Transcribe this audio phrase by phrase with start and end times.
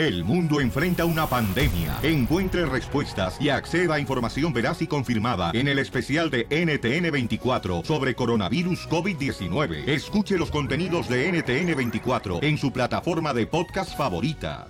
[0.00, 1.98] El mundo enfrenta una pandemia.
[2.02, 8.14] Encuentre respuestas y acceda a información veraz y confirmada en el especial de NTN24 sobre
[8.14, 9.86] coronavirus COVID-19.
[9.86, 14.68] Escuche los contenidos de NTN24 en su plataforma de podcast favorita.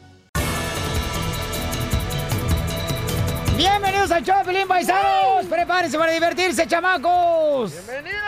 [3.57, 5.47] Bienvenidos al show Pelín Paisanos.
[5.49, 7.73] Prepárense para divertirse, chamacos.
[7.87, 8.21] ¡Bienvenidos!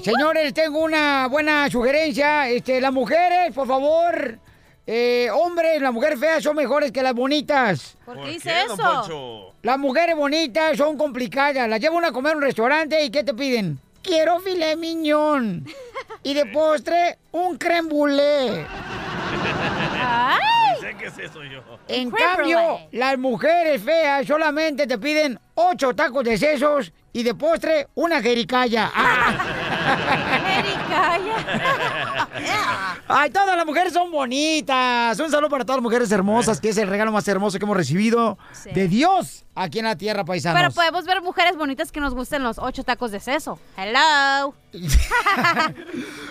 [0.00, 2.48] Señores, tengo una buena sugerencia.
[2.48, 4.38] Este, las mujeres, por favor,
[4.90, 7.98] eh, hombres, las mujeres feas son mejores que las bonitas.
[8.06, 9.52] ¿Por qué dice eso?
[9.62, 11.68] Las mujeres bonitas son complicadas.
[11.68, 13.78] Las llevan a comer a un restaurante y ¿qué te piden?
[14.02, 15.66] Quiero filet miñón.
[16.22, 18.64] y de postre, un creme brûlée.
[20.00, 20.80] ¡Ay!
[20.80, 21.60] Sé qué es eso yo.
[21.88, 22.88] En Creme cambio, brulee.
[22.92, 28.90] las mujeres feas solamente te piden ocho tacos de sesos y de postre una jericaya.
[33.08, 35.18] Ay, todas las mujeres son bonitas.
[35.18, 37.76] Un saludo para todas las mujeres hermosas, que es el regalo más hermoso que hemos
[37.76, 38.70] recibido Sí.
[38.72, 40.60] de Dios aquí en la tierra, paisanos.
[40.60, 43.58] Pero podemos ver mujeres bonitas que nos gusten los ocho tacos de seso.
[43.76, 44.54] Hello.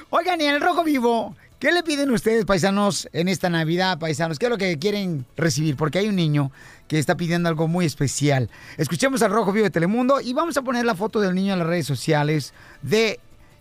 [0.10, 4.40] Oigan, y en el Rojo Vivo, ¿qué le piden ustedes, paisanos, en esta Navidad, paisanos?
[4.40, 5.76] ¿Qué es lo que quieren recibir?
[5.76, 6.52] Porque hay un niño
[6.88, 8.50] que está pidiendo algo muy especial.
[8.78, 11.60] Escuchemos al Rojo Vivo de Telemundo y vamos a poner la foto del niño en
[11.60, 13.20] las redes sociales de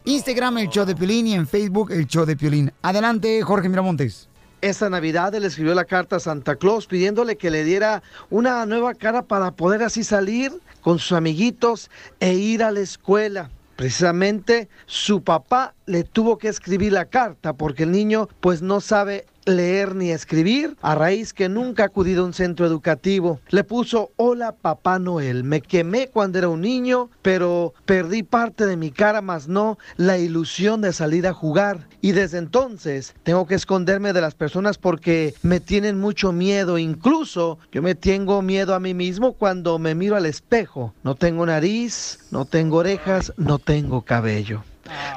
[0.09, 2.73] Instagram, el show de Piolín, y en Facebook, el show de Piolín.
[2.81, 4.29] Adelante, Jorge Miramontes.
[4.61, 8.95] Esta Navidad él escribió la carta a Santa Claus pidiéndole que le diera una nueva
[8.95, 11.91] cara para poder así salir con sus amiguitos
[12.21, 13.51] e ir a la escuela.
[13.75, 19.27] Precisamente su papá le tuvo que escribir la carta porque el niño pues no sabe
[19.47, 23.41] leer ni escribir a raíz que nunca ha acudido a un centro educativo.
[23.49, 28.77] Le puso hola papá Noel, me quemé cuando era un niño, pero perdí parte de
[28.77, 31.89] mi cara más no la ilusión de salir a jugar.
[32.01, 36.79] Y desde entonces tengo que esconderme de las personas porque me tienen mucho miedo.
[36.79, 40.95] Incluso yo me tengo miedo a mí mismo cuando me miro al espejo.
[41.03, 44.63] No tengo nariz, no tengo orejas, no tengo cabello.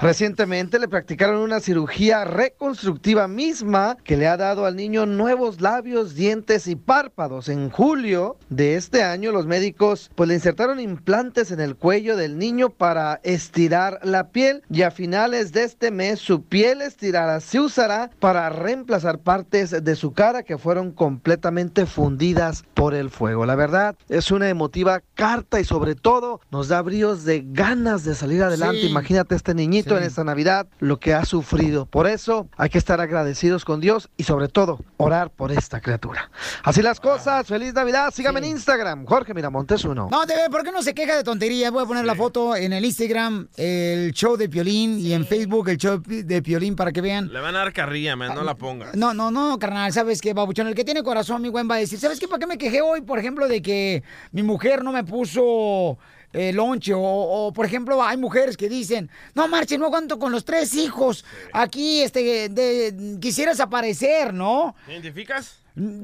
[0.01, 6.15] Recientemente le practicaron una cirugía reconstructiva misma que le ha dado al niño nuevos labios,
[6.15, 7.49] dientes y párpados.
[7.49, 12.37] En julio de este año los médicos pues le insertaron implantes en el cuello del
[12.37, 17.59] niño para estirar la piel y a finales de este mes su piel estirada se
[17.59, 23.45] usará para reemplazar partes de su cara que fueron completamente fundidas por el fuego.
[23.45, 28.15] La verdad es una emotiva carta y sobre todo nos da bríos de ganas de
[28.15, 28.81] salir adelante.
[28.81, 28.87] Sí.
[28.87, 30.01] Imagínate este niñito Sí.
[30.01, 31.85] en esta Navidad lo que ha sufrido.
[31.85, 36.31] Por eso hay que estar agradecidos con Dios y sobre todo orar por esta criatura.
[36.63, 37.45] Así las cosas.
[37.45, 38.11] Feliz Navidad.
[38.13, 38.45] Sígame Sí.
[38.47, 39.05] en Instagram.
[39.05, 40.07] Jorge Miramontes uno.
[40.11, 41.69] No, de ver, ¿por qué no se queja de tontería?
[41.71, 45.69] Voy a poner la foto en el Instagram, el show de Piolín, y en Facebook,
[45.69, 47.31] el show de Piolín, para que vean.
[47.31, 48.95] Le van a dar carrilla, man, no la pongas.
[48.95, 50.67] No, no, no, carnal, ¿sabes qué, babuchón?
[50.67, 52.27] El que tiene corazón, mi buen, va a decir, ¿sabes qué?
[52.27, 55.97] ¿Para qué me quejé hoy, por ejemplo, de que mi mujer no me puso
[56.33, 56.93] eh, lonche?
[56.93, 60.73] O, o, por ejemplo, hay mujeres que dicen, no, marche, no aguanto con los tres
[60.75, 61.25] hijos.
[61.53, 64.75] Aquí, este, de, quisieras aparecer, ¿no?
[64.85, 65.59] ¿Te identificas?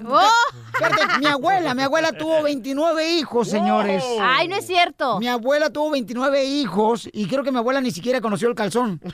[0.07, 0.29] ¡Oh!
[0.73, 4.03] Fíjate, mi abuela, mi abuela tuvo 29 hijos, señores.
[4.21, 5.19] Ay, no es cierto.
[5.19, 9.01] Mi abuela tuvo 29 hijos y creo que mi abuela ni siquiera conoció el calzón.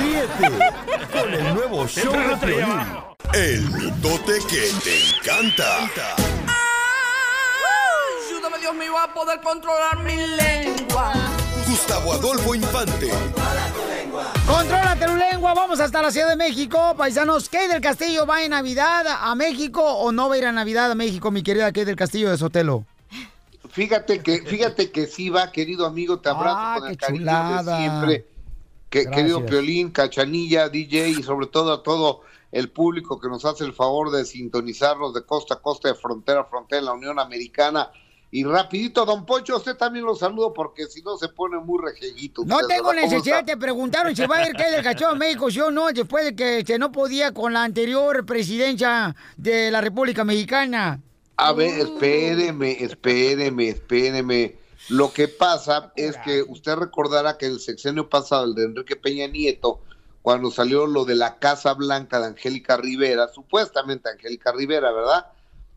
[0.00, 0.72] Ríete
[1.12, 3.04] con el nuevo show de Piolín.
[3.32, 5.90] El mitote que te encanta.
[8.64, 11.12] Dios mío a poder controlar mi lengua.
[11.68, 13.10] Gustavo Adolfo Infante.
[14.46, 16.94] Controla tu lengua, vamos hasta la Ciudad de México.
[16.96, 20.52] Paisanos, Kay del Castillo va en Navidad a México o no va a ir a
[20.52, 22.86] Navidad a México, mi querida Kay del Castillo de Sotelo?
[23.68, 27.76] Fíjate que, fíjate que sí va, querido amigo, te abrazo Ah, con el cariño chulada.
[27.76, 28.26] de siempre.
[28.88, 33.64] Que, querido Piolín, Cachanilla, DJ y sobre todo a todo el público que nos hace
[33.64, 37.18] el favor de sintonizarnos de costa a costa, de frontera a frontera en la Unión
[37.18, 37.90] Americana.
[38.34, 42.44] Y rapidito, don Poncho, usted también lo saludo porque si no se pone muy rejellito.
[42.44, 43.02] No usted, tengo ¿verdad?
[43.02, 45.70] ¿Cómo necesidad, te preguntaron si va a ir Kay del Castillo a México, sí o
[45.70, 51.00] no, después de que se no podía con la anterior presidencia de la República Mexicana.
[51.36, 54.56] A ver, espéreme, espéreme, espéreme.
[54.88, 59.28] Lo que pasa es que usted recordará que el sexenio pasado, el de Enrique Peña
[59.28, 59.80] Nieto,
[60.22, 65.26] cuando salió lo de la Casa Blanca de Angélica Rivera, supuestamente Angélica Rivera, ¿verdad?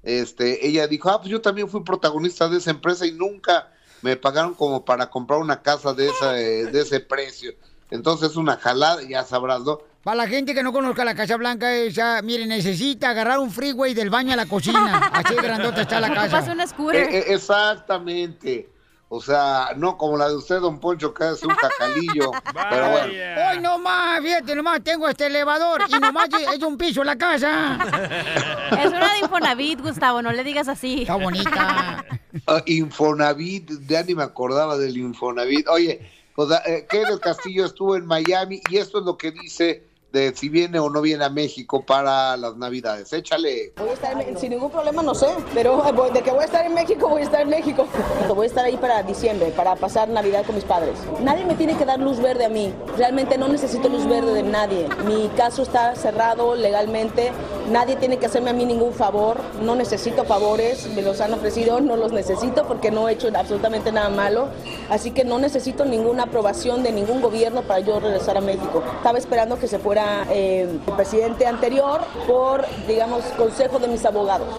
[0.07, 4.15] Este, ella dijo, ah, pues yo también fui protagonista de esa empresa y nunca me
[4.15, 7.51] pagaron como para comprar una casa de, esa, eh, de ese precio.
[7.92, 9.80] Entonces una jalada, ya sabrás, ¿no?
[10.04, 13.94] Para la gente que no conozca la Casa Blanca, esa, mire, necesita agarrar un freeway
[13.94, 15.09] del baño a la cocina.
[15.13, 16.38] Así grandota está la casa.
[16.38, 17.03] Ocupas una scooter.
[17.03, 18.69] Eh, eh, exactamente.
[19.09, 22.31] O sea, no como la de usted, don Poncho, que es un cacalillo.
[22.69, 23.13] Pero bueno.
[23.50, 27.77] Hoy nomás, fíjate, nomás tengo este elevador y nomás es un piso en la casa.
[28.77, 31.04] Es una de Infonavit, Gustavo, no le digas así.
[31.04, 32.06] Está bonita.
[32.45, 35.68] Ah, Infonavit, ya ni me acordaba del Infonavit.
[35.69, 36.01] Oye,
[36.36, 39.83] pues, eh, del Castillo estuvo en Miami y esto es lo que dice
[40.17, 43.13] de si viene o no viene a México para las Navidades.
[43.13, 43.73] Échale.
[43.77, 46.45] Voy a estar en- sin ningún problema, no sé, pero eh, de que voy a
[46.45, 47.85] estar en México, voy a estar en México.
[48.37, 50.93] Voy a estar ahí para diciembre, para pasar Navidad con mis padres.
[51.21, 52.71] Nadie me tiene que dar luz verde a mí.
[52.97, 54.87] Realmente no necesito luz verde de nadie.
[55.05, 57.31] Mi caso está cerrado legalmente.
[57.71, 59.37] Nadie tiene que hacerme a mí ningún favor.
[59.61, 60.87] No necesito favores.
[60.93, 64.49] Me los han ofrecido, no los necesito porque no he hecho absolutamente nada malo.
[64.89, 68.83] Así que no necesito ninguna aprobación de ningún gobierno para yo regresar a México.
[68.97, 74.57] Estaba esperando que se fuera eh, el presidente anterior por, digamos, consejo de mis abogados.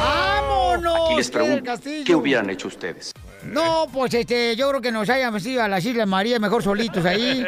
[0.00, 0.96] ¡Vámonos!
[1.06, 1.72] Aquí les pregunto!
[2.04, 3.12] ¿qué hubieran hecho ustedes?
[3.44, 7.04] No, pues este, yo creo que nos hayamos ido a las Islas María mejor solitos
[7.04, 7.44] ahí.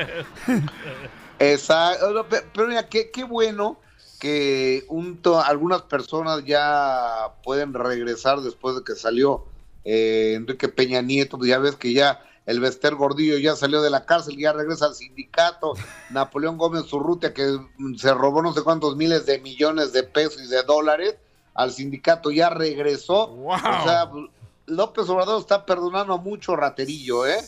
[1.39, 2.27] Exacto.
[2.29, 3.79] Pe- Pero mira, qué, qué bueno
[4.19, 9.45] que un to- algunas personas ya pueden regresar después de que salió
[9.85, 11.39] eh, Enrique Peña Nieto.
[11.39, 12.21] Pues ya ves que ya
[12.51, 15.75] el Bester Gordillo ya salió de la cárcel, ya regresa al sindicato.
[16.11, 17.47] Napoleón Gómez Urrutia, que
[17.79, 21.15] mm, se robó no sé cuántos miles de millones de pesos y de dólares
[21.55, 23.33] al sindicato, ya regresó.
[23.33, 24.25] O sea, pues,
[24.67, 27.39] López Obrador está perdonando mucho raterillo, ¿eh?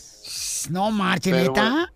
[0.71, 1.93] No marche, Pero neta.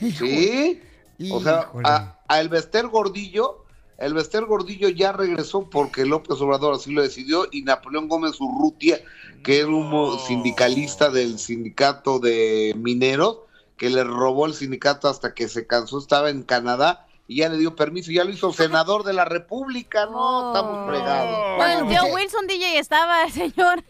[0.18, 0.82] Sí.
[1.30, 1.88] O sea, Híjole.
[1.88, 3.64] a, a Elvester Gordillo,
[4.00, 8.98] Elvester Gordillo ya regresó porque López Obrador así lo decidió y Napoleón Gómez Urrutia,
[9.44, 13.40] que es un sindicalista del sindicato de mineros,
[13.76, 17.58] que le robó el sindicato hasta que se cansó, estaba en Canadá y ya le
[17.58, 21.56] dio permiso, ya lo hizo senador de la República, no, estamos fregados.
[21.58, 23.84] Bueno, pues, tío eh, Wilson DJ estaba, señor.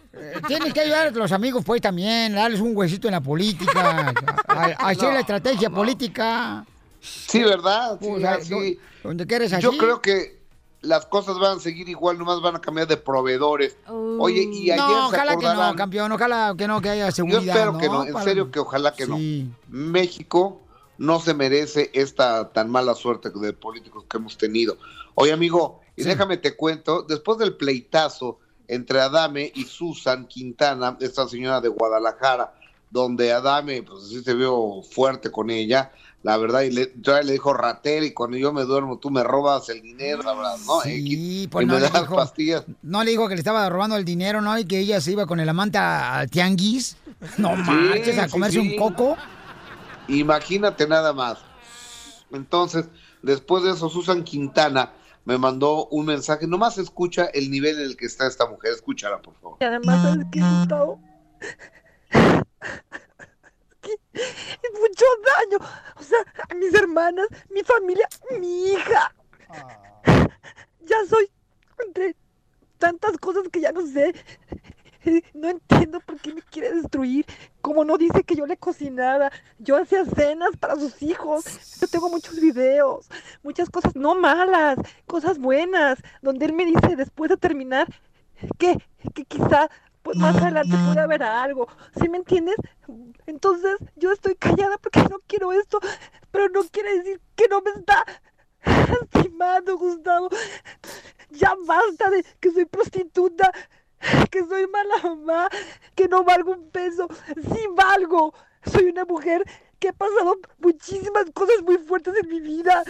[0.46, 4.12] Tienes que ayudar a los amigos, pues, también, darles un huesito en la política,
[4.48, 6.66] a, a hacer No, la estrategia política.
[7.00, 7.98] Sí, ¿verdad?
[8.42, 9.52] Sí, donde quieres.
[9.60, 10.40] Yo creo que
[10.82, 13.76] las cosas van a seguir igual, nomás van a cambiar de proveedores.
[13.86, 17.12] Oye, y ayer No, se ojalá que no, campeón, ojalá que no, que haya Yo
[17.12, 17.42] seguridad.
[17.56, 19.50] espero que no, en Para- serio que ojalá que Sí.
[19.68, 19.76] no.
[19.90, 20.60] México
[20.98, 24.76] no se merece esta tan mala suerte de políticos que hemos tenido.
[25.14, 28.38] Oye, amigo, y déjame te cuento, después del pleitazo
[28.68, 32.54] entre Adame y Susan Quintana, esta señora de Guadalajara,
[32.90, 35.92] donde Adame, pues sí se vio fuerte con ella,
[36.22, 39.22] la verdad, y le, todavía le dijo ratera, y cuando yo me duermo, tú me
[39.24, 40.80] robas el dinero, sabrás, ¿no?
[40.82, 42.64] Sí, y, pues y no me le das dijo- pastillas.
[42.82, 44.58] No le dijo que le estaba robando el dinero, ¿no?
[44.58, 46.96] Y que ella se iba con el amante a- al tianguis.
[47.38, 48.68] No Sí, manches, a comerse sí.
[48.68, 49.16] un coco.
[50.08, 51.38] Imagínate nada más.
[52.32, 52.86] Entonces,
[53.22, 54.92] después de eso, Susan Quintana
[55.24, 56.46] me mandó un mensaje.
[56.46, 58.72] Nomás escucha el nivel en el que está esta mujer.
[58.72, 59.56] Escúchala, por favor.
[59.60, 61.00] Y además, ¿sabes qué, Gustavo?
[61.40, 62.26] Que es
[64.80, 65.04] mucho
[65.38, 65.58] daño.
[65.96, 68.08] O sea, a mis hermanas, mi familia,
[68.38, 69.14] mi hija.
[70.80, 71.30] Ya soy
[71.86, 72.16] entre
[72.78, 74.14] tantas cosas que ya no sé.
[75.32, 77.24] No entiendo por qué me quiere destruir.
[77.62, 81.80] Como no dice que yo le cocinaba, yo hacía cenas para sus hijos.
[81.80, 83.08] Yo tengo muchos videos,
[83.42, 87.88] muchas cosas no malas, cosas buenas, donde él me dice después de terminar
[88.58, 88.76] que,
[89.14, 89.70] que quizá
[90.02, 91.68] pues más adelante puede haber algo.
[92.00, 92.56] ¿Sí me entiendes?
[93.26, 95.78] Entonces yo estoy callada porque no quiero esto,
[96.30, 98.04] pero no quiere decir que no me está
[98.64, 100.28] lastimando, Gustavo.
[101.30, 103.52] Ya basta de que soy prostituta,
[104.30, 105.48] que soy mala mamá,
[105.94, 107.08] que no valgo un peso.
[107.36, 108.34] Sí valgo.
[108.64, 109.42] Soy una mujer
[109.78, 112.82] que ha pasado muchísimas cosas muy fuertes en mi vida.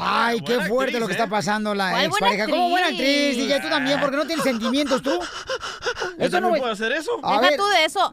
[0.00, 1.16] Ay, qué fuerte actriz, lo que ¿eh?
[1.16, 2.46] está pasando la ¿Cuál buena expareja.
[2.50, 3.36] ¿Cómo buena actriz?
[3.36, 5.10] DJ, tú también, porque no tienes sentimientos tú.
[6.18, 7.18] ¿Yo también voy- puedo hacer eso?
[7.22, 8.12] A Deja ver, tú de eso.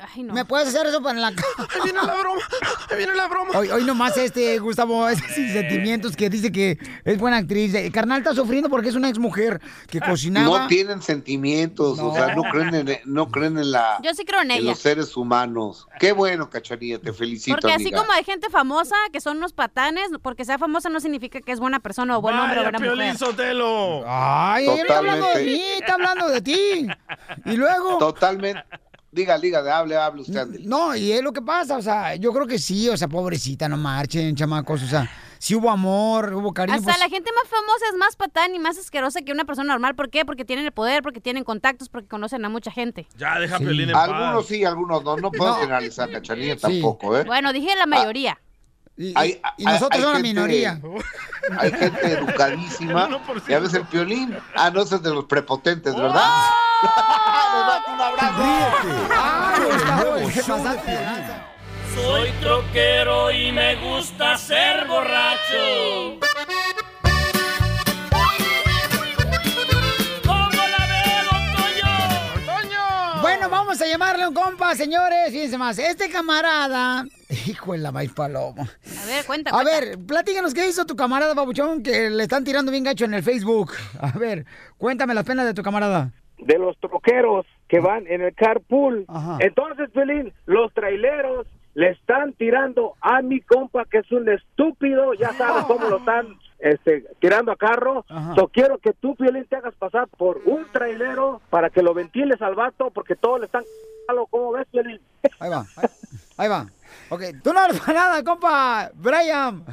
[0.00, 0.32] Eh, Ay, no.
[0.34, 1.28] ¿me puedes hacer eso para la
[1.58, 2.40] Ahí viene la broma.
[2.90, 3.58] Ahí viene la broma.
[3.58, 7.74] Hoy, hoy nomás este, Gustavo, es sin sentimientos, que dice que es buena actriz.
[7.74, 10.60] El carnal está sufriendo porque es una ex mujer que cocinaba.
[10.60, 14.40] No tienen sentimientos, o sea, no creen en, no creen en la Yo sí creo
[14.42, 14.70] en en ella.
[14.70, 15.86] los seres humanos.
[15.98, 17.56] Qué bueno, cachanilla, te felicito.
[17.56, 17.98] Porque así amiga.
[17.98, 21.60] como hay gente famosa que son unos patanes, porque sea famosa no significa que es
[21.60, 23.18] buena persona o buen hombre o Vaya, buena Piolín mujer.
[23.18, 24.04] Sotelo.
[24.06, 25.52] Ay, no está hablando de Totalmente.
[25.58, 26.86] mí, está hablando de ti.
[27.44, 27.98] Y luego.
[27.98, 28.62] Totalmente.
[29.12, 30.36] Diga, diga, hable, hable usted.
[30.38, 30.64] Andy.
[30.66, 33.68] No, y es lo que pasa, o sea, yo creo que sí, o sea, pobrecita,
[33.68, 36.76] no marchen, chamacos, o sea, sí hubo amor, hubo cariño.
[36.78, 39.72] Hasta pues, la gente más famosa es más patán y más asquerosa que una persona
[39.72, 39.96] normal.
[39.96, 40.24] ¿Por qué?
[40.24, 43.08] Porque tienen el poder, porque tienen contactos, porque conocen a mucha gente.
[43.18, 43.64] Ya, deja Sí.
[43.64, 44.46] Piolín en Algunos paz.
[44.46, 45.16] sí, algunos no.
[45.16, 47.24] No puedo generalizar, cachanilla, tampoco, ¿eh?
[47.24, 48.40] Bueno, dije la mayoría.
[48.96, 50.80] y, Hay- y nosotros hay somos la minoría.
[51.58, 53.08] Hay gente educadísima.
[53.48, 54.36] Y a veces el piolín.
[54.54, 56.30] Ah, no, es de los prepotentes, ¿verdad?
[56.82, 58.42] Les mando un abrazo.
[58.42, 59.54] Ríete Ah,
[60.26, 61.46] está.
[61.94, 66.18] Soy troquero y me gusta ser borracho.
[70.26, 71.30] ¿Cómo la veo,
[72.46, 73.22] Toño?
[73.22, 75.30] Bueno, vamos a llamarle a un compa, señores.
[75.30, 75.78] Fíjense más.
[75.78, 77.04] Este camarada.
[77.46, 78.62] Hijo de la maíz palomo.
[78.62, 79.72] A ver, cuenta, A cuenta.
[79.80, 83.22] ver, platícanos qué hizo tu camarada Babuchón que le están tirando bien gacho en el
[83.22, 83.72] Facebook.
[84.00, 84.46] A ver,
[84.78, 86.10] cuéntame las penas de tu camarada.
[86.42, 89.04] De los troqueros que van en el carpool.
[89.08, 89.38] Ajá.
[89.40, 95.32] Entonces, Pelín, los traileros le están tirando a mi compa que es un estúpido, ya
[95.32, 96.26] sabes cómo lo están
[96.58, 98.04] este, tirando a carro.
[98.36, 102.42] Yo quiero que tú, Piolín, te hagas pasar por un trailero para que lo ventiles
[102.42, 103.64] al vato porque todos le están...
[104.30, 105.00] ¿Cómo ves, Piolín?
[105.38, 105.88] Ahí va, ahí,
[106.36, 106.66] ahí va.
[107.10, 108.90] Ok, tú no eres para nada, compa.
[108.94, 109.64] Brian.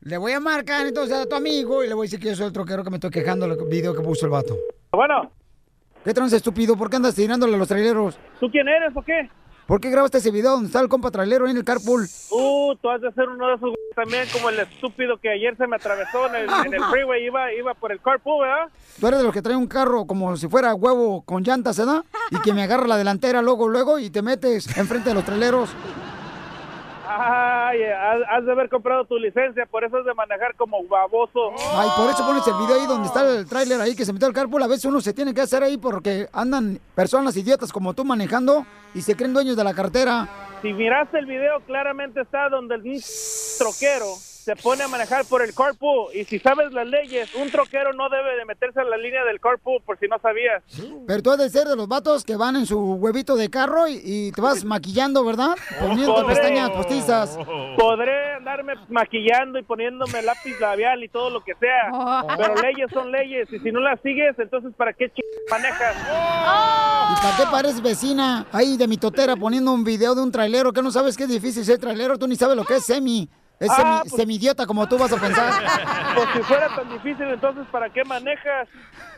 [0.00, 2.34] Le voy a marcar entonces a tu amigo y le voy a decir que yo
[2.36, 4.58] soy el troquero que me estoy quejando del video que puso el vato.
[4.94, 5.30] Bueno,
[6.04, 6.76] ¿Qué trance estúpido?
[6.76, 8.18] ¿Por qué andas tirándole a los traileros?
[8.38, 9.30] ¿tú quién eres o qué?
[9.66, 12.06] ¿Por qué grabaste ese video donde está el compa trailero en el carpool?
[12.30, 15.56] Uh, tú has de ser uno de esos güeyes también como el estúpido que ayer
[15.56, 18.68] se me atravesó en el, en el freeway, iba, iba por el carpool, ¿verdad?
[19.00, 22.04] Tú eres de los que trae un carro como si fuera huevo con llantas, ¿verdad?
[22.30, 25.70] Y que me agarra la delantera luego, luego y te metes enfrente de los traileros.
[27.18, 31.52] Ay, has, de haber comprado tu licencia, por eso es de manejar como baboso.
[31.74, 34.28] Ay, por eso pones el video ahí donde está el tráiler ahí que se metió
[34.28, 34.62] al carpool.
[34.62, 38.66] A veces uno se tiene que hacer ahí porque andan personas idiotas como tú manejando
[38.94, 40.28] y se creen dueños de la cartera.
[40.62, 42.82] Si miraste el video, claramente está donde el
[43.58, 46.08] troquero se pone a manejar por el carpool.
[46.14, 49.38] Y si sabes las leyes, un troquero no debe de meterse en la línea del
[49.40, 50.62] carpool, por si no sabías.
[51.06, 53.86] Pero tú has de ser de los vatos que van en su huevito de carro
[53.86, 55.56] y, y te vas maquillando, ¿verdad?
[55.80, 57.38] Poniendo pestañas postizas.
[57.78, 63.12] Podré andarme maquillando y poniéndome lápiz labial y todo lo que sea, pero leyes son
[63.12, 65.96] leyes y si no las sigues, entonces ¿para qué ch manejas?
[65.96, 70.72] ¿Y para qué pareces vecina ahí de mi totera poniendo un video de un trailero
[70.72, 72.18] que no sabes que es difícil ser trailero?
[72.18, 73.28] Tú ni sabes lo que es semi.
[73.62, 75.52] Es Ah, semi, pues- semi-idiota como tú vas a pensar.
[76.14, 78.68] Pues si fuera tan difícil, entonces ¿para qué manejas?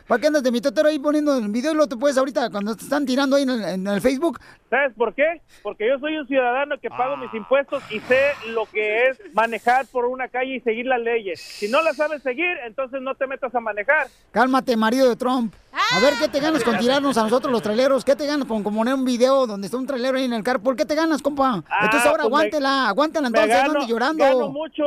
[0.07, 2.49] ¿Para qué andas de mi totero ahí poniendo el video y lo te puedes ahorita
[2.51, 4.39] cuando te están tirando ahí en el, en el Facebook?
[4.69, 5.41] ¿Sabes por qué?
[5.61, 9.87] Porque yo soy un ciudadano que pago mis impuestos y sé lo que es manejar
[9.87, 11.41] por una calle y seguir las leyes.
[11.41, 14.07] Si no las sabes seguir, entonces no te metas a manejar.
[14.31, 15.53] Cálmate, marido de Trump.
[15.75, 18.05] A ver, ¿qué te ganas con tirarnos a nosotros los traileros?
[18.05, 20.75] ¿Qué te ganas con poner un video donde está un trailero ahí en el carpool?
[20.75, 21.63] ¿Qué te ganas, compa?
[21.81, 24.23] entonces ahora pues me- aguántela, aguántela Me entonces, no gano, andes llorando.
[24.23, 24.83] gano mucho,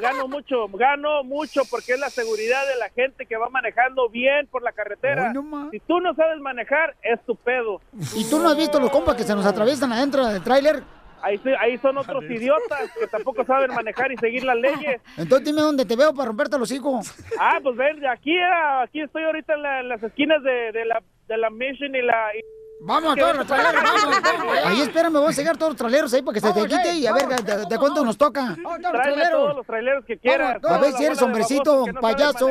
[0.00, 4.46] gano mucho, gano mucho porque es la seguridad de la gente que va manejando bien
[4.48, 5.32] por la carretera.
[5.70, 7.80] si tú no sabes manejar, es tu pedo.
[8.16, 10.82] ¿Y tú no has visto los compas que se nos atraviesan adentro del tráiler?
[11.22, 15.00] Ahí, ahí son otros idiotas que tampoco saben manejar y seguir las leyes.
[15.16, 17.14] Entonces dime dónde te veo para romperte los hijos.
[17.38, 20.84] Ah, pues ven, aquí, a- aquí estoy ahorita en, la- en las esquinas de, de
[20.84, 22.36] la, de la Mission y la...
[22.36, 23.94] y- Vamos a ¿Qué todos los a traileros, hacer?
[24.02, 24.56] vamos, vamos.
[24.66, 26.94] Ahí espérame, voy a seguir todos los traileros ahí para que se te Vamos, quite
[26.94, 27.44] y a ver vamos.
[27.44, 28.56] de, de cuánto nos toca.
[28.92, 30.56] Tráeme todos los traileros que quieras.
[30.64, 32.48] A ver si eres hombrecito, payaso.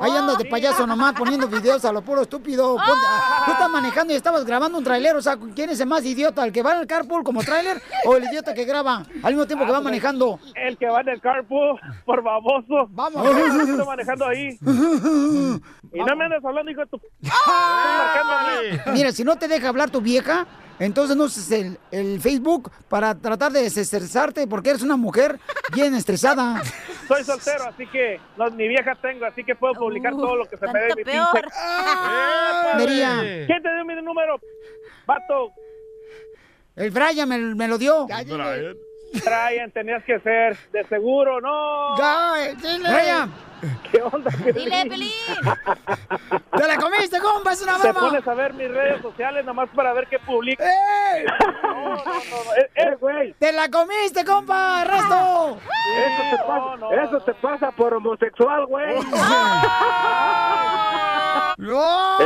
[0.00, 2.76] Ahí andas de payaso nomás poniendo videos a lo puro estúpido.
[2.76, 3.42] Ponte- Ah.
[3.46, 5.18] Tú estás manejando y estabas grabando un trailero.
[5.18, 6.44] O sea, ¿quién es el más idiota?
[6.44, 9.46] ¿El que va en el carpool como trailer o el idiota que graba al mismo
[9.46, 10.38] tiempo que va Ah, pues, manejando?
[10.54, 12.86] El que va en el carpool por baboso.
[12.90, 13.26] Vamos.
[13.26, 14.58] Estoy manejando ahí.
[15.94, 16.96] Y no me andas hablando, hijo de tu...
[16.96, 18.92] Mí.
[18.92, 20.46] Mira, si no te deja hablar tu vieja,
[20.78, 25.38] entonces no uses el, el Facebook para tratar de desestresarte porque eres una mujer
[25.74, 26.62] bien estresada.
[27.08, 30.58] Soy soltero, así que no, ni vieja tengo, así que puedo publicar todo lo que
[30.58, 31.26] se me dé mi peor.
[32.76, 33.46] pinche...
[33.46, 34.38] ¿Quién te dio mi número?
[35.06, 35.52] Vato.
[36.76, 38.06] El Brian me, me lo dio.
[38.06, 41.96] Brian, tenías que ser de seguro, no.
[41.96, 42.92] Ya, eh, dile.
[42.92, 43.32] Brian.
[43.90, 45.10] ¿Qué onda, Dile, Pelín.
[46.56, 47.52] ¡Te la comiste, compa!
[47.52, 48.08] ¡Es una Te broma!
[48.08, 50.64] pones a ver mis redes sociales nomás para ver qué publica.
[50.64, 51.24] ¡Eh!
[51.74, 52.54] No, no, no, no.
[52.56, 53.34] Eh, eh, güey.
[53.34, 54.84] ¡Te la comiste, compa!
[54.84, 55.58] ¡Resto!
[55.96, 58.94] Eso te pasa, eso te pasa por homosexual, güey.
[61.58, 62.16] ¡No!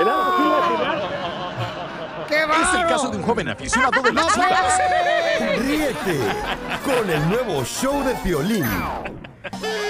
[2.29, 4.81] ¡Qué Es el caso de un joven aficionado de las No chivas.
[5.59, 6.21] Ríete
[6.85, 8.65] con el nuevo show de Piolín.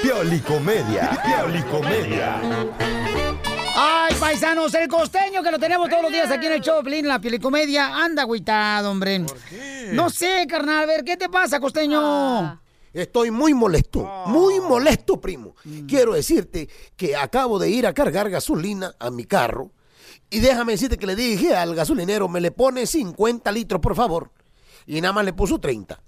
[0.03, 1.23] Piolicomedia.
[1.25, 2.41] Piolicomedia.
[3.77, 6.83] Ay, paisanos, el costeño que lo tenemos todos los días aquí en el show de
[6.83, 9.21] Pelín, la pielicomedia, anda agüitado, hombre.
[9.21, 9.91] ¿Por qué?
[9.93, 12.61] No sé, carnal, a ver, ¿qué te pasa, costeño?
[12.93, 15.55] Estoy muy molesto, muy molesto, primo.
[15.87, 19.71] Quiero decirte que acabo de ir a cargar gasolina a mi carro
[20.31, 24.33] y déjame decirte que le dije al gasolinero, me le pone 50 litros, por favor.
[24.87, 26.03] Y nada más le puso 30.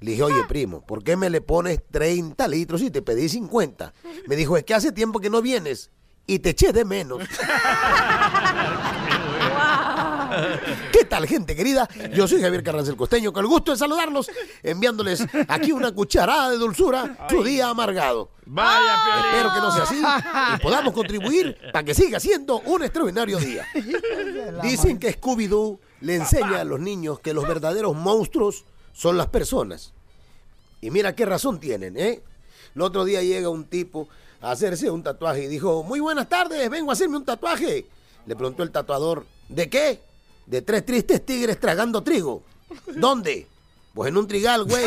[0.00, 3.94] Le dije, oye, primo, ¿por qué me le pones 30 litros y te pedí 50?
[4.26, 5.90] Me dijo, es que hace tiempo que no vienes
[6.26, 7.22] y te eché de menos.
[10.92, 11.88] ¿Qué tal, gente querida?
[12.12, 14.30] Yo soy Javier Carranza el Costeño, con el gusto de saludarlos,
[14.62, 18.30] enviándoles aquí una cucharada de dulzura su día amargado.
[18.46, 19.24] Vaya, Piolín.
[19.26, 20.02] Espero que no sea así
[20.54, 23.66] y podamos contribuir para que siga siendo un extraordinario día.
[24.62, 29.92] Dicen que Scooby-Doo le enseña a los niños que los verdaderos monstruos son las personas.
[30.80, 32.22] Y mira qué razón tienen, ¿eh?
[32.74, 34.08] El otro día llega un tipo
[34.40, 37.86] a hacerse un tatuaje y dijo, muy buenas tardes, vengo a hacerme un tatuaje.
[38.26, 40.00] Le preguntó el tatuador, ¿de qué?
[40.46, 42.42] De tres tristes tigres tragando trigo.
[42.94, 43.46] ¿Dónde?
[43.94, 44.84] Pues en un trigal, güey.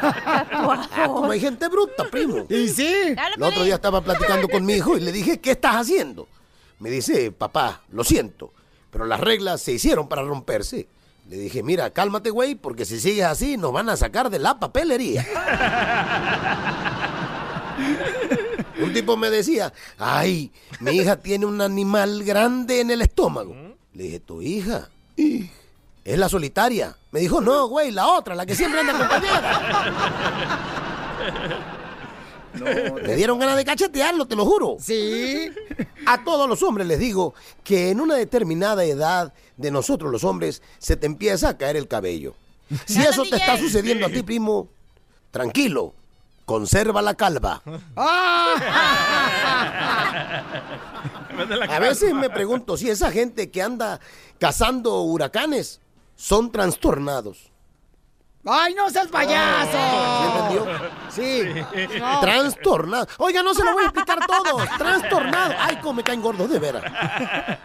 [0.00, 2.46] Ah, como hay gente bruta, primo.
[2.48, 3.14] Y sí.
[3.36, 6.28] El otro día estaba platicando con mi hijo y le dije, ¿qué estás haciendo?
[6.80, 8.52] Me dice, papá, lo siento,
[8.90, 10.88] pero las reglas se hicieron para romperse.
[11.28, 14.58] Le dije, mira, cálmate, güey, porque si sigues así nos van a sacar de la
[14.58, 15.26] papelería.
[18.82, 23.54] Un tipo me decía, ay, mi hija tiene un animal grande en el estómago.
[23.92, 24.88] Le dije, ¿tu hija?
[25.16, 26.96] Es la solitaria.
[27.10, 30.78] Me dijo, no, güey, la otra, la que siempre anda acompañada.
[33.04, 34.76] Me dieron ganas de cachetearlo, te lo juro.
[34.80, 35.50] Sí.
[36.06, 40.62] A todos los hombres les digo que en una determinada edad de nosotros los hombres
[40.78, 42.34] se te empieza a caer el cabello.
[42.86, 44.68] Si eso te está sucediendo a ti, primo,
[45.30, 45.94] tranquilo,
[46.44, 47.62] conserva la calva.
[51.68, 54.00] A veces me pregunto si esa gente que anda
[54.38, 55.80] cazando huracanes
[56.16, 57.47] son trastornados.
[58.44, 59.78] ¡Ay, no seas payaso!
[60.20, 60.66] ¿Sí entendió?
[61.10, 61.98] Sí.
[62.20, 63.06] Trastornado.
[63.18, 64.64] Oiga, no se lo voy a explicar todo.
[64.78, 65.54] Trastornado.
[65.58, 66.84] Ay, cómo me caen gordos de veras.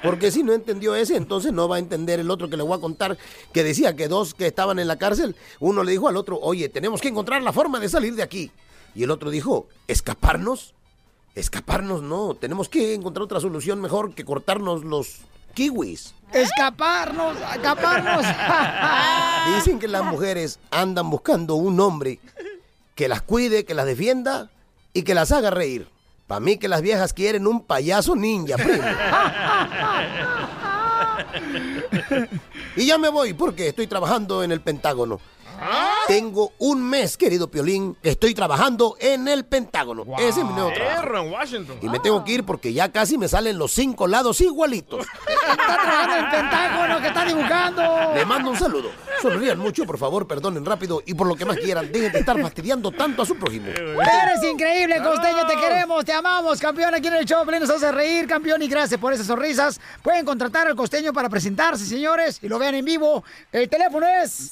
[0.02, 2.78] Porque si no entendió ese, entonces no va a entender el otro que le voy
[2.78, 3.18] a contar,
[3.54, 6.70] que decía que dos que estaban en la cárcel, uno le dijo al otro, oye,
[6.70, 8.52] tenemos que encontrar la forma de salir de aquí.
[8.96, 10.74] Y el otro dijo, ¿escaparnos?
[11.36, 15.22] Escaparnos no, tenemos que encontrar otra solución mejor que cortarnos los
[15.54, 16.14] kiwis.
[16.32, 18.26] Escaparnos, escaparnos.
[19.56, 22.20] Dicen que las mujeres andan buscando un hombre
[22.96, 24.50] que las cuide, que las defienda
[24.94, 25.88] y que las haga reír.
[26.28, 28.84] Para mí que las viejas quieren un payaso ninja, primo.
[32.76, 35.20] y ya me voy porque estoy trabajando en el Pentágono.
[36.08, 40.06] Tengo un mes, querido Piolín, que estoy trabajando en el Pentágono.
[40.18, 41.18] Ese es mi nuevo trabajo.
[41.18, 41.78] En Washington.
[41.82, 45.06] Y me tengo que ir porque ya casi me salen los cinco lados igualitos.
[45.28, 48.14] Está trabajando en el Pentágono que está dibujando.
[48.16, 48.90] Le mando un saludo.
[49.24, 52.38] Sonrían mucho, por favor, perdonen rápido y por lo que más quieran, dejen de estar
[52.42, 53.70] fastidiando tanto a su prójimo.
[53.70, 56.94] Eres increíble, Costeño, te queremos, te amamos, campeón.
[56.94, 59.80] Aquí en el show, nos hace reír, campeón, y gracias por esas sonrisas.
[60.02, 63.24] Pueden contratar al Costeño para presentarse, señores, y lo vean en vivo.
[63.50, 64.52] El teléfono es...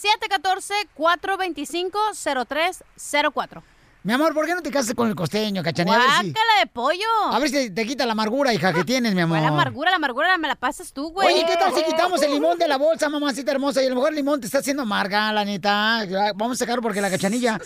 [0.97, 3.61] 714-425-0304.
[4.03, 5.95] Mi amor, ¿por qué no te casas con el Costeño, cachanilla?
[5.95, 7.07] A ver si- Guácala de pollo.
[7.31, 9.37] A ver si te quita la amargura, hija, que tienes, mi amor.
[9.37, 9.91] ¿Cuál amargura?
[9.91, 11.27] La amargura me la pasas tú, güey.
[11.27, 13.83] Oye, ¿qué tal si quitamos el limón de la bolsa, mamacita hermosa?
[13.83, 16.03] Y a lo mejor el limón te está haciendo amarga, la neta.
[16.35, 17.59] Vamos a sacarlo porque la cachanilla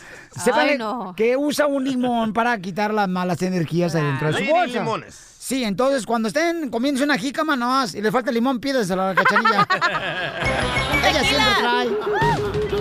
[0.43, 1.13] sepa no.
[1.15, 4.79] que usa un limón para quitar las malas energías adentro de su bolsa.
[4.79, 5.15] Limones.
[5.39, 9.13] Sí, entonces cuando estén comiéndose una jícama nomás y le falta el limón, pídeselo a
[9.13, 9.67] la cachanilla.
[11.07, 12.74] Ella siempre trae.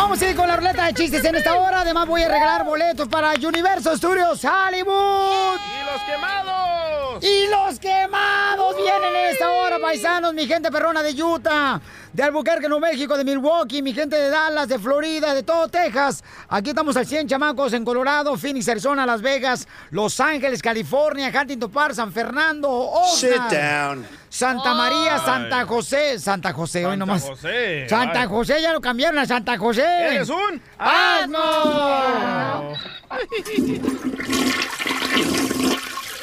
[0.00, 1.80] Vamos a ir con la ruleta de chistes en esta hora.
[1.80, 5.58] Además, voy a regalar boletos para Universo Studios Hollywood.
[5.58, 6.87] ¡Y los quemados!
[7.20, 11.80] Y los quemados vienen en esta hora, paisanos, mi gente perrona de Utah,
[12.12, 16.22] de Albuquerque, Nuevo México, de Milwaukee, mi gente de Dallas, de Florida, de todo Texas.
[16.48, 21.70] Aquí estamos al 100 chamacos en Colorado, Phoenix, Arizona, Las Vegas, Los Ángeles, California, Huntington
[21.70, 24.06] Park, San Fernando, Oxnard, Sit down.
[24.28, 27.22] Santa María, Santa José, Santa José, hoy nomás.
[27.22, 28.28] José, Santa ay.
[28.28, 29.84] José, ya lo cambiaron a Santa José.
[29.84, 32.74] ¡Eres un ¡Asno!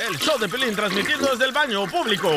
[0.07, 2.29] El show de Pelín transmitiendo desde el baño público.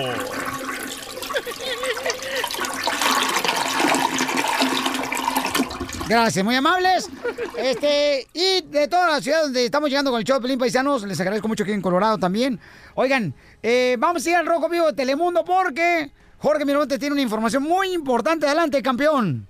[6.09, 7.11] Gracias, muy amables.
[7.59, 11.02] Este, y de toda la ciudad donde estamos llegando con el show de Pelín Paisanos,
[11.02, 12.59] les agradezco mucho aquí en Colorado también.
[12.94, 17.22] Oigan, eh, vamos a ir al Rojo Vivo de Telemundo porque Jorge Miramontes tiene una
[17.22, 18.46] información muy importante.
[18.46, 19.46] Adelante, campeón.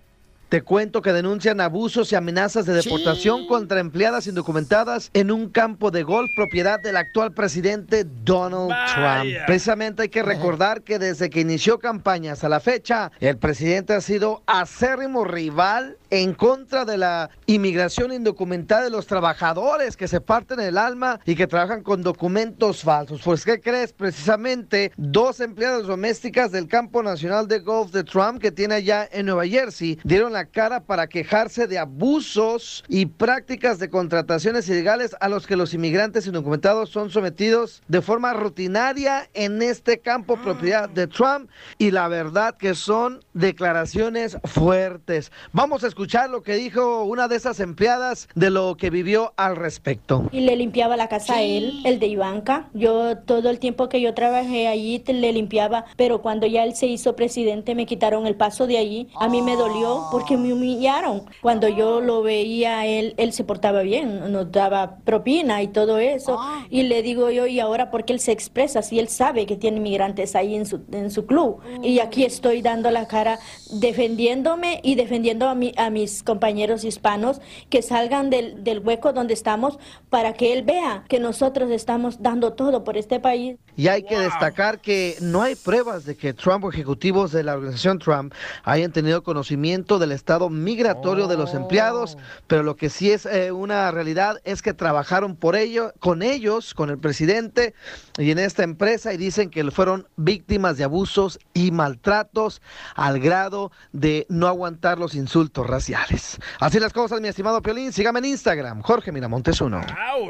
[0.48, 5.90] Te cuento que denuncian abusos y amenazas de deportación contra empleadas indocumentadas en un campo
[5.90, 9.44] de golf propiedad del actual presidente Donald Trump.
[9.46, 14.00] Precisamente hay que recordar que desde que inició campañas a la fecha, el presidente ha
[14.00, 20.60] sido acérrimo rival en contra de la inmigración indocumentada de los trabajadores que se parten
[20.60, 23.20] el alma y que trabajan con documentos falsos.
[23.22, 23.92] Pues, ¿qué crees?
[23.92, 29.26] Precisamente dos empleadas domésticas del campo nacional de golf de Trump que tiene allá en
[29.26, 35.16] Nueva Jersey dieron la la cara para quejarse de abusos y prácticas de contrataciones ilegales
[35.18, 40.88] a los que los inmigrantes indocumentados son sometidos de forma rutinaria en este campo propiedad
[40.88, 45.32] de Trump y la verdad que son declaraciones fuertes.
[45.52, 49.56] Vamos a escuchar lo que dijo una de esas empleadas de lo que vivió al
[49.56, 50.28] respecto.
[50.30, 52.68] Y le limpiaba la casa a él, el de Ivanka.
[52.74, 56.86] Yo todo el tiempo que yo trabajé allí le limpiaba, pero cuando ya él se
[56.86, 59.08] hizo presidente me quitaron el paso de allí.
[59.18, 61.22] A mí me dolió porque me humillaron.
[61.40, 65.98] Cuando yo lo veía a él, él se portaba bien, nos daba propina y todo
[65.98, 66.38] eso.
[66.70, 69.56] Y le digo yo, ¿y ahora por qué él se expresa si él sabe que
[69.56, 71.60] tiene inmigrantes ahí en su, en su club?
[71.82, 73.38] Y aquí estoy dando la cara
[73.70, 79.34] defendiéndome y defendiendo a, mi- a mis compañeros hispanos que salgan del, del hueco donde
[79.34, 79.78] estamos
[80.10, 83.56] para que él vea que nosotros estamos dando todo por este país.
[83.78, 87.54] Y hay que destacar que no hay pruebas de que Trump o ejecutivos de la
[87.54, 93.12] organización Trump hayan tenido conocimiento del estado migratorio de los empleados, pero lo que sí
[93.12, 97.72] es eh, una realidad es que trabajaron por ello, con ellos, con el presidente
[98.18, 102.60] y en esta empresa y dicen que fueron víctimas de abusos y maltratos
[102.96, 106.40] al grado de no aguantar los insultos raciales.
[106.58, 109.80] Así las cosas, mi estimado Piolín, sígame en Instagram, Jorge Miramontes uno.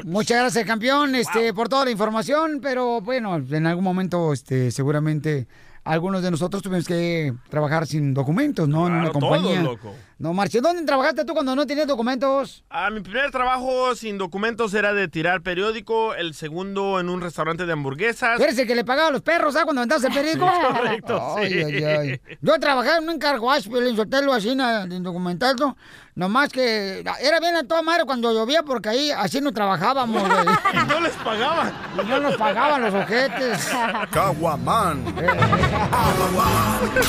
[0.05, 5.47] Muchas gracias, campeón, este, por toda la información, pero bueno, en algún momento, este, seguramente
[5.83, 8.87] algunos de nosotros tuvimos que trabajar sin documentos, ¿no?
[8.87, 9.61] en una compañía.
[9.61, 9.93] loco.
[10.19, 12.65] No, Marche, ¿dónde trabajaste tú cuando no tenías documentos?
[12.69, 17.65] Ah, mi primer trabajo sin documentos era de tirar periódico, el segundo en un restaurante
[17.65, 18.35] de hamburguesas.
[18.37, 19.63] ¿Tú eres el que le pagaba a los perros, ¿ah?
[19.63, 20.45] Cuando vendas el periódico.
[20.45, 21.59] Sí, correcto, Ay, sí.
[21.63, 22.21] ay, ay.
[22.41, 23.95] Yo trabajaba en un carguaje, pero en
[24.33, 25.77] así, na- de documentado.
[26.15, 30.41] Nomás que era bien a toda madre cuando llovía, porque ahí así no trabajábamos, güey.
[30.73, 31.73] Y no les pagaban.
[32.03, 33.69] Y no nos pagaban los ojetes.
[34.11, 35.15] Caguaman.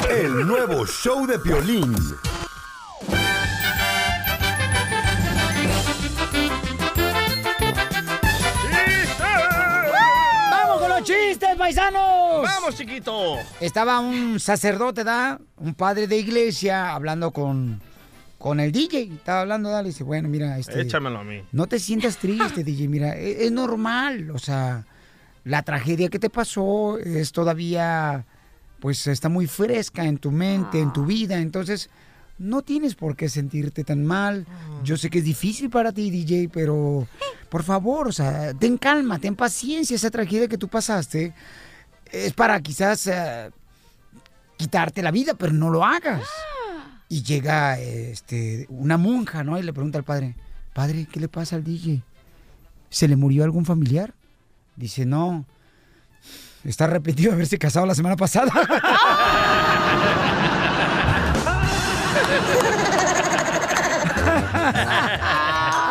[0.09, 1.93] El nuevo show de Piolín.
[11.11, 12.43] Chistes, paisanos!
[12.43, 13.37] ¡Vamos, chiquito!
[13.61, 15.41] Estaba un sacerdote, ¿da?
[15.57, 17.81] Un padre de iglesia hablando con,
[18.39, 19.15] con el DJ.
[19.15, 20.81] Estaba hablando, dale, dice, bueno, mira, este...
[20.81, 21.43] Échamelo a mí.
[21.53, 22.89] No te sientas triste, DJ.
[22.89, 24.31] Mira, e- es, normal.
[24.31, 24.87] O sea,
[25.45, 28.25] la tragedia que te pasó es todavía,
[28.79, 31.39] pues está muy fresca en tu mente, en tu vida.
[31.39, 31.91] Entonces,
[32.41, 34.47] no tienes por qué sentirte tan mal.
[34.83, 37.07] Yo sé que es difícil para ti, DJ, pero
[37.51, 39.95] por favor, o sea, ten calma, ten paciencia.
[39.95, 41.35] Esa tragedia que tú pasaste
[42.11, 43.51] es para quizás eh,
[44.57, 46.27] quitarte la vida, pero no lo hagas.
[47.11, 49.59] Y llega este, una monja, ¿no?
[49.59, 50.35] Y le pregunta al padre,
[50.73, 52.03] padre, ¿qué le pasa al DJ?
[52.89, 54.15] ¿Se le murió algún familiar?
[54.77, 55.45] Dice, no.
[56.65, 58.51] Está arrepentido de haberse casado la semana pasada.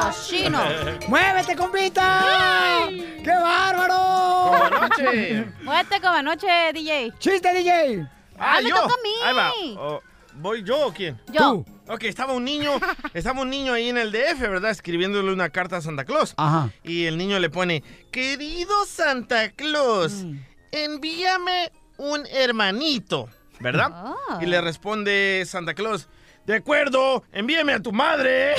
[0.01, 0.59] ¡Cochino!
[1.07, 2.87] ¡Muévete, compita!
[2.89, 4.51] ¡Qué bárbaro!
[4.51, 5.45] Como anoche.
[5.63, 7.13] Muévete como anoche, DJ.
[7.19, 8.07] ¡Chiste, DJ!
[8.37, 8.75] Ah, me yo.
[8.75, 9.13] toca a mí.
[9.23, 9.51] Ahí va.
[9.79, 10.01] Oh,
[10.35, 11.19] ¿Voy yo o quién?
[11.31, 11.65] Yo.
[11.87, 12.71] Ok, estaba un niño,
[13.13, 14.71] estaba un niño ahí en el DF, ¿verdad?
[14.71, 16.35] Escribiéndole una carta a Santa Claus.
[16.37, 16.69] Ajá.
[16.83, 20.23] Y el niño le pone, querido Santa Claus,
[20.71, 23.27] envíame un hermanito,
[23.59, 23.89] ¿verdad?
[23.91, 24.39] Ah.
[24.39, 26.07] Y le responde Santa Claus,
[26.49, 28.55] de acuerdo, envíame a tu madre.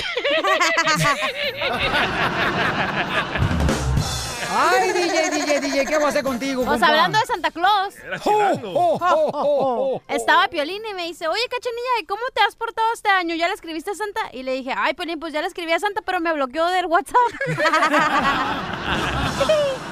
[4.53, 5.87] ¡Ay, DJ, DJ, DJ!
[5.87, 7.97] ¿Qué voy a hacer contigo, Pues hablando de Santa Claus.
[7.99, 10.01] Era ¡Oh, oh, oh, oh, oh!
[10.07, 13.35] Estaba Piolín y me dice, oye, Cachanilla, ¿y cómo te has portado este año?
[13.35, 14.21] ¿Ya le escribiste a Santa?
[14.33, 16.87] Y le dije, ay, Piolín, pues ya le escribí a Santa, pero me bloqueó del
[16.87, 17.17] WhatsApp.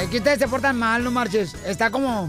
[0.00, 1.54] Es que ustedes se portan mal, no marches.
[1.64, 2.28] Está como...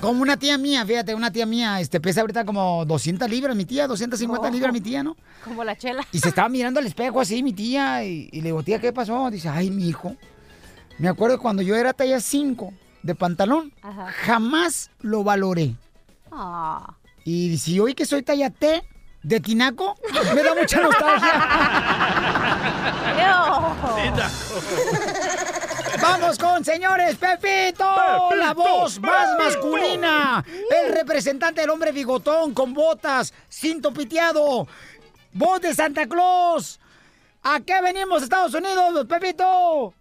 [0.00, 3.64] Como una tía mía, fíjate, una tía mía, este, pesa ahorita como 200 libras, mi
[3.64, 4.50] tía, 250 Oh.
[4.50, 5.16] libras, mi tía, ¿no?
[5.42, 6.06] Como la chela.
[6.12, 8.92] Y se estaba mirando al espejo así, mi tía, y, y le digo, tía, ¿qué
[8.92, 9.28] pasó?
[9.30, 10.14] Dice, ay, mi hijo,
[10.98, 14.06] me acuerdo cuando yo era talla 5 de pantalón, Ajá.
[14.24, 15.74] jamás lo valoré.
[16.30, 16.94] Ah.
[17.24, 18.84] Y si hoy que soy talla T
[19.24, 19.96] de tinaco,
[20.34, 21.32] me da mucha nostalgia.
[26.00, 27.84] Vamos con señores, Pepito,
[28.34, 30.44] la voz más masculina,
[30.84, 34.66] el representante del hombre bigotón con botas, cinto piteado,
[35.32, 36.80] voz de Santa Claus.
[37.42, 39.94] ¿A qué venimos, Estados Unidos, Pepito?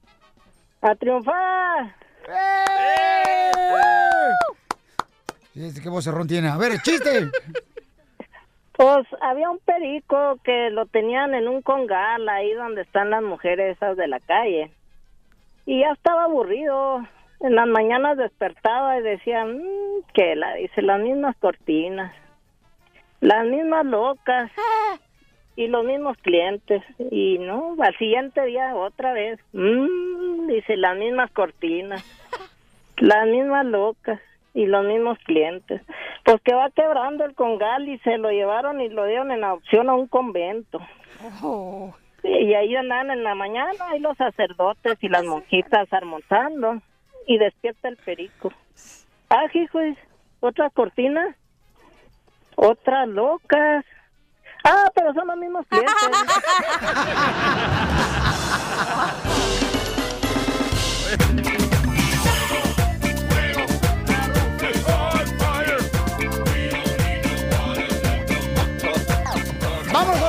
[0.82, 1.96] A triunfar.
[2.30, 3.52] ¡Eh!
[5.56, 6.50] Este, ¿Qué vocerrón tiene?
[6.50, 7.32] A ver, chiste.
[8.78, 13.76] Pues había un perico que lo tenían en un congal ahí donde están las mujeres
[13.76, 14.72] esas de la calle.
[15.68, 17.06] Y ya estaba aburrido.
[17.42, 22.16] En las mañanas despertaba y decía, "Mm, que la dice las mismas cortinas.
[23.20, 24.50] Las mismas locas.
[25.58, 26.82] Y los mismos clientes.
[27.12, 29.40] Y no, al siguiente día otra vez.
[29.52, 32.02] Mm, dice, las mismas cortinas.
[32.98, 34.22] Las mismas locas.
[34.54, 35.82] Y los mismos clientes.
[36.24, 39.90] Pues que va quebrando el congal y se lo llevaron y lo dieron en adopción
[39.90, 40.80] a un convento.
[42.28, 46.82] Y ahí andan en la mañana, ahí los sacerdotes y las monjitas almorzando.
[47.26, 48.52] Y despierta el perico.
[49.30, 49.80] Ah, hijo,
[50.40, 51.36] otra cortina.
[52.56, 53.86] Otras locas.
[54.63, 55.94] Ah, pero son los mismos clientes.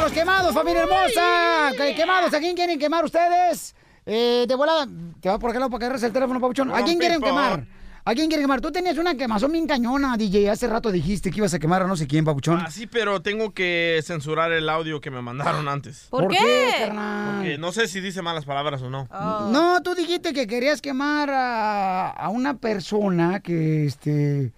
[0.09, 1.71] los quemados, familia hermosa!
[1.77, 2.33] ¿Qué- ¿Quemados?
[2.33, 3.75] ¿A quién quieren quemar ustedes?
[4.07, 4.87] Eh, de volada,
[5.21, 6.73] te va por acá lado para que agarres el teléfono, Pabuchón.
[6.75, 7.67] ¿A quién quieren quemar?
[8.07, 8.63] ¿A quién quieren quemar?
[8.63, 10.49] Tú tenías una quemazón bien cañona, DJ.
[10.49, 12.59] Hace rato dijiste que ibas a quemar a no sé quién, Pabuchón.
[12.65, 16.07] Ah, sí, pero tengo que censurar el audio que me mandaron antes.
[16.09, 16.39] ¿Por ¿Por qué?
[16.39, 17.37] qué, carnal?
[17.37, 19.07] Porque no sé si dice malas palabras o no.
[19.53, 24.55] No, tú dijiste que querías quemar a, a una persona que, este,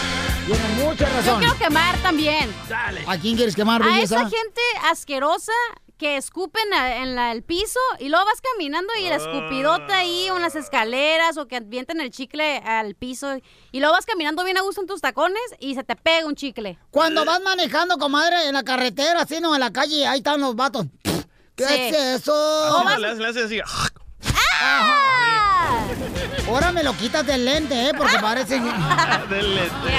[0.47, 1.39] Tiene mucha Yo razón.
[1.41, 2.55] quiero quemar también.
[3.07, 4.17] ¿A quién quieres quemar, A belleza?
[4.21, 5.53] esa gente asquerosa
[5.99, 10.27] que escupen a- en la- el piso y luego vas caminando y el escupidota ahí
[10.29, 13.35] en las escaleras o que avientan el chicle al piso
[13.73, 16.37] y luego vas caminando bien a gusto en tus tacones y se te pega un
[16.37, 16.79] chicle.
[16.91, 20.55] Cuando vas manejando, comadre, en la carretera, así, no, en la calle, ahí están los
[20.55, 20.87] vatos.
[21.57, 21.75] ¿Qué Sí.
[21.75, 22.35] es eso?
[22.77, 23.61] Así no, le hace- le hace así.
[26.49, 27.93] Ahora me lo quitas del lente, ¿eh?
[27.97, 28.61] Porque parece...
[29.31, 29.93] Del lente.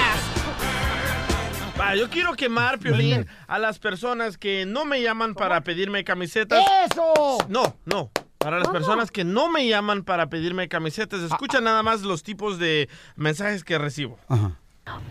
[1.78, 6.64] Va, yo quiero quemar, Piolín, a las personas que no me llaman para pedirme camisetas.
[6.90, 7.38] ¡Eso!
[7.48, 8.10] No, no.
[8.38, 12.58] Para las personas que no me llaman para pedirme camisetas, escucha nada más los tipos
[12.58, 14.18] de mensajes que recibo.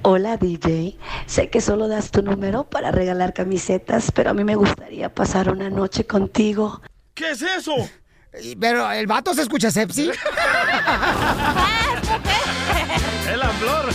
[0.01, 4.55] Hola DJ, sé que solo das tu número para regalar camisetas, pero a mí me
[4.55, 6.81] gustaría pasar una noche contigo.
[7.13, 7.75] ¿Qué es eso?
[8.59, 10.11] Pero el vato se escucha sepsi.
[13.27, 13.89] Es la flor.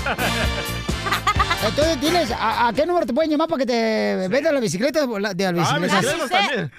[1.64, 5.06] Entonces tienes, ¿a, a qué número te pueden llamar para que te venda la bicicleta
[5.06, 6.28] de la de la Ah, bicicleta?
[6.28, 6.34] Sí,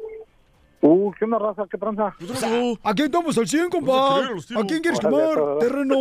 [0.85, 1.65] Uh, ¿qué onda, raza?
[1.71, 2.13] ¿Qué tranza?
[2.83, 4.17] Aquí estamos al 100, compa.
[4.19, 5.35] ¿A quién quieres Órale, quemar?
[5.37, 5.59] todo.
[5.59, 5.95] Terreno.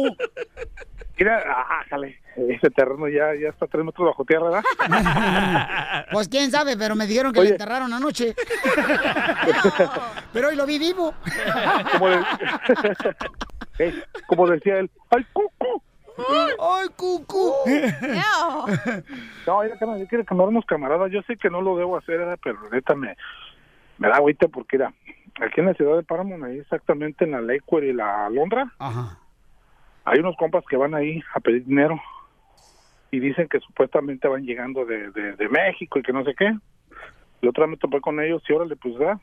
[1.20, 2.20] Mira, ah, jale.
[2.36, 4.64] Ese terreno ya, ya está tres metros bajo tierra, ¿verdad?
[6.12, 7.50] Pues quién sabe, pero me dijeron que Oye.
[7.50, 8.34] le enterraron anoche.
[10.34, 11.14] pero hoy lo vi vivo.
[11.92, 12.26] como, de-
[14.26, 15.84] como decía él, ¡ay, cucu!
[16.60, 17.54] ¡Ay, cucu!
[19.46, 21.12] No, ya, carnal, yo quiero cambiar unos camaradas.
[21.12, 22.40] Yo sé que no lo debo hacer, ¿verdad?
[22.44, 23.16] pero neta me,
[24.02, 24.92] me da agüita porque era
[25.40, 29.20] aquí en la ciudad de Paramount, ahí exactamente en la Lakewood y la Londra, Ajá.
[30.06, 32.02] hay unos compas que van ahí a pedir dinero
[33.12, 36.52] y dicen que supuestamente van llegando de, de, de México y que no sé qué.
[37.42, 39.20] Y otra vez me topé con ellos y órale, pues da,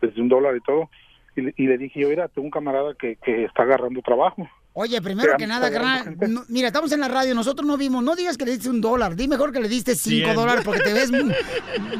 [0.00, 0.88] desde un dólar y todo.
[1.34, 4.48] Y, le- y le dije yo, mira, tengo un camarada que, que está agarrando trabajo.
[4.78, 8.14] Oye, primero que nada, carnal, no- mira, estamos en la radio, nosotros no vimos, no
[8.14, 10.92] digas que le diste un dólar, di mejor que le diste cinco dólares porque te
[10.92, 11.10] ves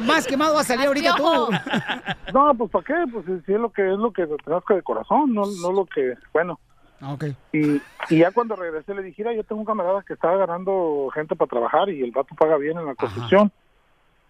[0.01, 1.23] más quemado va a salir ahorita tú.
[2.33, 2.93] No, pues ¿para qué?
[3.11, 5.85] Pues si es lo que es lo que te nazca de corazón, no, no lo
[5.85, 6.59] que, bueno.
[7.01, 7.25] Ok.
[7.53, 7.77] Y,
[8.09, 11.35] y ya cuando regresé le dije, mira, yo tengo un camarada que está agarrando gente
[11.35, 13.51] para trabajar y el vato paga bien en la construcción.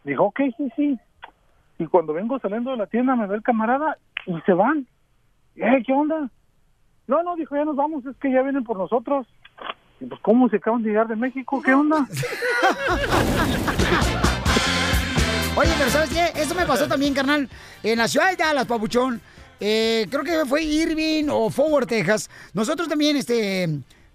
[0.05, 0.99] Dijo, ok, sí, sí.
[1.79, 4.87] Y cuando vengo saliendo de la tienda me ve el camarada y se van.
[5.57, 6.29] Eh, ¿qué onda?
[7.07, 9.25] No, no, dijo, ya nos vamos, es que ya vienen por nosotros.
[9.99, 11.61] Pues, ¿cómo se acaban de llegar de México?
[11.63, 12.05] ¿Qué onda?
[15.55, 16.33] Oye, pero ¿sabes qué?
[16.39, 17.49] Eso me pasó también, carnal,
[17.81, 19.19] en la ciudad de Dallas, papuchón.
[19.59, 22.29] Eh, creo que fue Irving o Forward, Texas.
[22.53, 23.67] Nosotros también, este,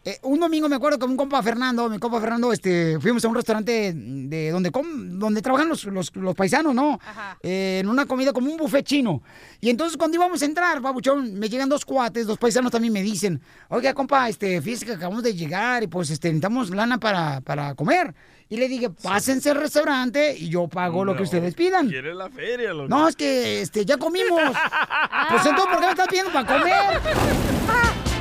[0.04, 3.28] eh, un domingo me acuerdo con un compa Fernando, mi compa Fernando, este, fuimos a
[3.28, 6.98] un restaurante de donde com- donde trabajan los, los- los paisanos, ¿no?
[7.42, 9.22] Eh, en una comida como un buffet chino.
[9.60, 13.02] Y entonces cuando íbamos a entrar, babuchón, me llegan dos cuates, dos paisanos también me
[13.02, 17.40] dicen, oiga, compa, este, fíjese que acabamos de llegar y pues este, necesitamos lana para,
[17.40, 18.14] para comer.
[18.48, 21.88] Y le dije, pásense al restaurante y yo pago lo que ustedes pidan.
[21.88, 22.88] Quiere la feria, loco.
[22.88, 24.40] No, es que este, ya comimos.
[25.30, 28.12] Pues entonces, ¿por qué me estás pidiendo para comer?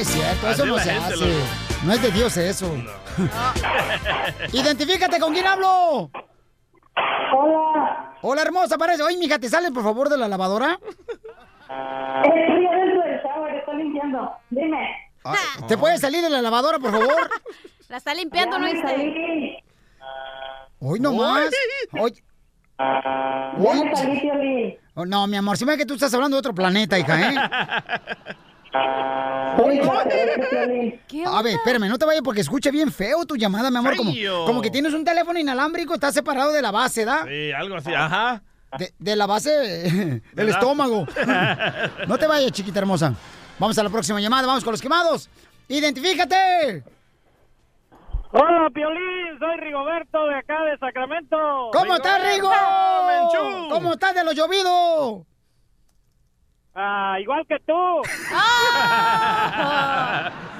[0.00, 1.44] No, es cierto, eso Así no se hace.
[1.84, 2.74] No es de Dios eso.
[4.52, 6.10] Identifícate con quién hablo.
[7.36, 8.14] Hola.
[8.22, 9.02] Hola, hermosa, parece.
[9.02, 10.80] Oye, mija, ¿te salen por favor de la lavadora?
[10.80, 14.32] Estoy adentro del shower, estoy limpiando.
[14.48, 14.88] Dime.
[15.22, 15.36] Ah,
[15.68, 17.30] ¿Te puedes salir de la lavadora, por favor?
[17.90, 19.62] La está limpiando, ¿no viste?
[20.78, 21.50] Hoy nomás.
[22.78, 24.78] Salí, Piolín.
[24.94, 27.20] Oh, no, mi amor, se me ve que tú estás hablando de otro planeta, hija,
[27.20, 27.34] ¿eh?
[28.72, 29.56] A
[31.42, 33.96] ver, espérame, no te vayas porque escucha bien feo tu llamada, mi amor.
[33.96, 37.24] Como, que tienes un teléfono inalámbrico, está separado de la base, ¿da?
[37.26, 38.42] Sí, algo así, ajá.
[38.78, 39.50] De, de la base
[40.32, 41.06] del estómago.
[42.06, 43.14] No te vayas, chiquita hermosa.
[43.58, 45.28] Vamos a la próxima llamada, vamos con los quemados.
[45.68, 46.82] ¡Identifícate!
[48.32, 51.36] Hola, Piolín, soy Rigoberto de acá de Sacramento.
[51.72, 52.50] ¿Cómo estás, Rigo?
[53.70, 55.26] ¿Cómo estás de lo llovido?
[56.74, 57.72] Ah, igual que tú.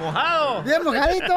[0.00, 0.62] Mojado.
[0.64, 1.34] Bien mojadito.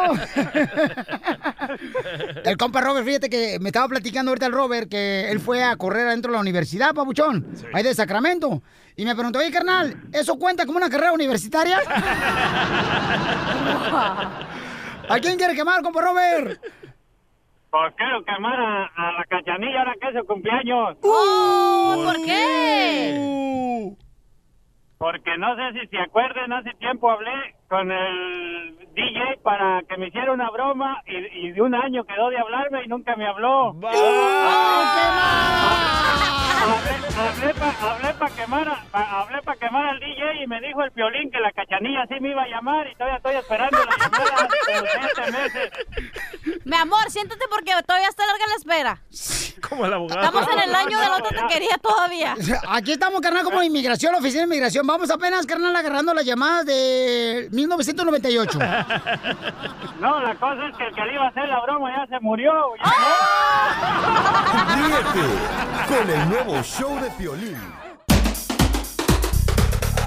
[2.45, 5.75] El compa Robert, fíjate que me estaba platicando ahorita el Robert que él fue a
[5.75, 8.61] correr adentro de la universidad, papuchón, ahí de Sacramento.
[8.95, 11.77] Y me preguntó, oye, carnal, ¿eso cuenta como una carrera universitaria?
[15.09, 16.59] ¿A quién quiere quemar, compa Robert?
[17.69, 20.97] Pues quiero quemar a, a la cachanilla ahora que es su cumpleaños.
[21.01, 23.93] ¿Por qué?
[25.03, 30.07] Porque no sé si se acuerdan, hace tiempo hablé con el DJ para que me
[30.07, 33.75] hiciera una broma y, y de un año quedó de hablarme y nunca me habló.
[36.63, 41.29] Hablé para pa quemar, pa- hablé pa quemar al DJ y me dijo el violín
[41.29, 45.71] que la cachanilla sí me iba a llamar y todavía estoy esperando la llamada meses.
[46.65, 48.97] Mi amor, siéntate porque todavía está larga la espera.
[49.67, 50.21] Como el abogado.
[50.21, 52.35] Estamos en el año de la otra taquería todavía.
[52.69, 54.85] Aquí estamos, carnal, como inmigración, la oficina de inmigración.
[54.87, 58.59] Vamos apenas, carnal, agarrando las llamadas de 1998.
[59.99, 62.19] No, la cosa es que el que le iba a hacer la broma ya se
[62.21, 62.51] murió.
[64.75, 65.27] Ríete
[65.87, 67.57] con el nuevo show de Piolín.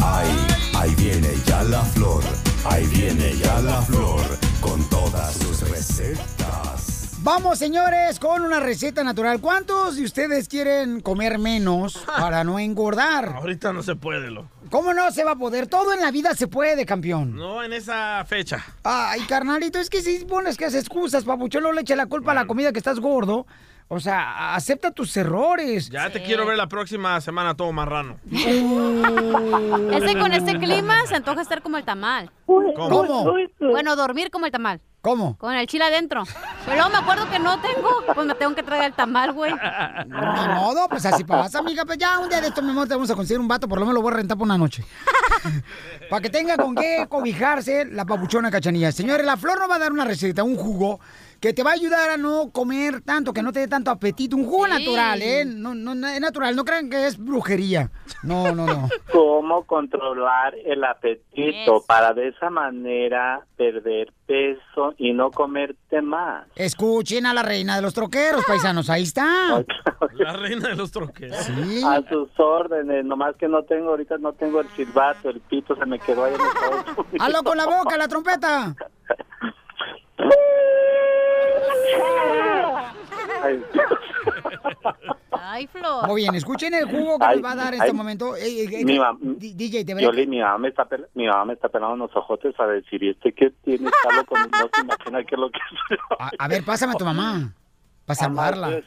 [0.05, 2.23] Ahí, ahí viene ya la flor,
[2.65, 4.21] ahí viene ya la flor,
[4.61, 7.17] con todas sus recetas.
[7.21, 9.41] Vamos, señores, con una receta natural.
[9.41, 13.35] ¿Cuántos de ustedes quieren comer menos para no engordar?
[13.35, 14.49] Ahorita no se puede, loco.
[14.71, 15.67] ¿Cómo no se va a poder?
[15.67, 17.35] Todo en la vida se puede, campeón.
[17.35, 18.65] No en esa fecha.
[18.85, 22.33] Ay, carnalito, es que si pones que haces excusas, papuchón, no le eche la culpa
[22.33, 23.47] a la comida que estás gordo.
[23.89, 25.89] O sea, acepta tus errores.
[25.91, 28.19] Ya te quiero ver la próxima semana todo marrano.
[29.93, 32.31] Ese con este clima se antoja estar como el tamal.
[32.47, 33.33] ¿Cómo?
[33.61, 34.81] Bueno, dormir como el tamal.
[35.03, 35.39] ¿Cómo?
[35.39, 36.25] Con el chile adentro.
[36.65, 38.03] Pero luego me acuerdo que no tengo.
[38.13, 39.53] Pues me tengo que traer el tamal, güey.
[39.53, 41.85] Ni modo, pues así pasa, amiga.
[41.85, 43.79] Pues ya un día de esto, mi amor, te vamos a conseguir un vato, por
[43.79, 44.85] lo menos lo voy a rentar por una noche.
[46.11, 48.91] Para que tenga con qué cobijarse la papuchona cachanilla.
[48.91, 50.99] Señores, la flor nos va a dar una receta, un jugo
[51.41, 54.37] que te va a ayudar a no comer tanto, que no te dé tanto apetito.
[54.37, 54.73] Un jugo Sí.
[54.73, 55.45] natural, ¿eh?
[55.45, 57.91] No, no, no, es natural, no crean que es brujería.
[58.23, 58.89] No, no, no.
[59.13, 66.47] ¿Cómo controlar el apetito para de esa manera perder peso y no comerte más?
[66.57, 68.91] Escuchen a la reina de los troqueros, paisanos.
[68.91, 69.65] Ahí está.
[70.19, 71.37] La reina de los troqueros.
[71.37, 71.83] Sí.
[71.85, 75.85] A sus órdenes, nomás que no tengo, ahorita no tengo el silbato, el pito se
[75.85, 77.21] me quedó ahí en el.
[77.21, 78.75] Hazlo con la boca, la trompeta.
[83.43, 83.63] Ay,
[85.33, 86.07] Ay, Flor.
[86.09, 88.37] Muy bien, escuchen el jugo que Ay, nos va a dar en este momento.
[88.37, 89.85] Eh, eh, eh, mi mam- D- DJ.
[90.03, 93.11] Yoli, mi mamá me está, mi mamá me está pelando los ojotes a decir, ¿y
[93.11, 93.89] este qué tiene?
[94.17, 95.59] Loco, no se imagina qué es lo que
[95.91, 95.99] es.
[96.19, 97.53] A, a ver, pásame a tu mamá.
[98.07, 98.69] Para saludarla.
[98.69, 98.81] Mamá.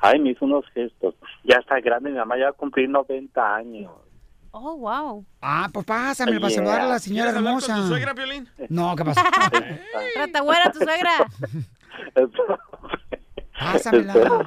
[0.00, 1.14] Ay, me hizo unos gestos.
[1.44, 3.90] Ya está grande, mi mamá ya va a cumplir 90 años.
[4.60, 5.24] Oh, wow.
[5.40, 6.56] Ah, pues pásame para Yeah.
[6.58, 7.82] saludar a la señora ¿Quieres hablar con hermosa.
[7.82, 8.48] tu suegra, Piolín?
[8.68, 9.22] No, ¿qué pasa?
[10.16, 11.12] Ratabuera, tu suegra.
[13.58, 14.44] Pásamela.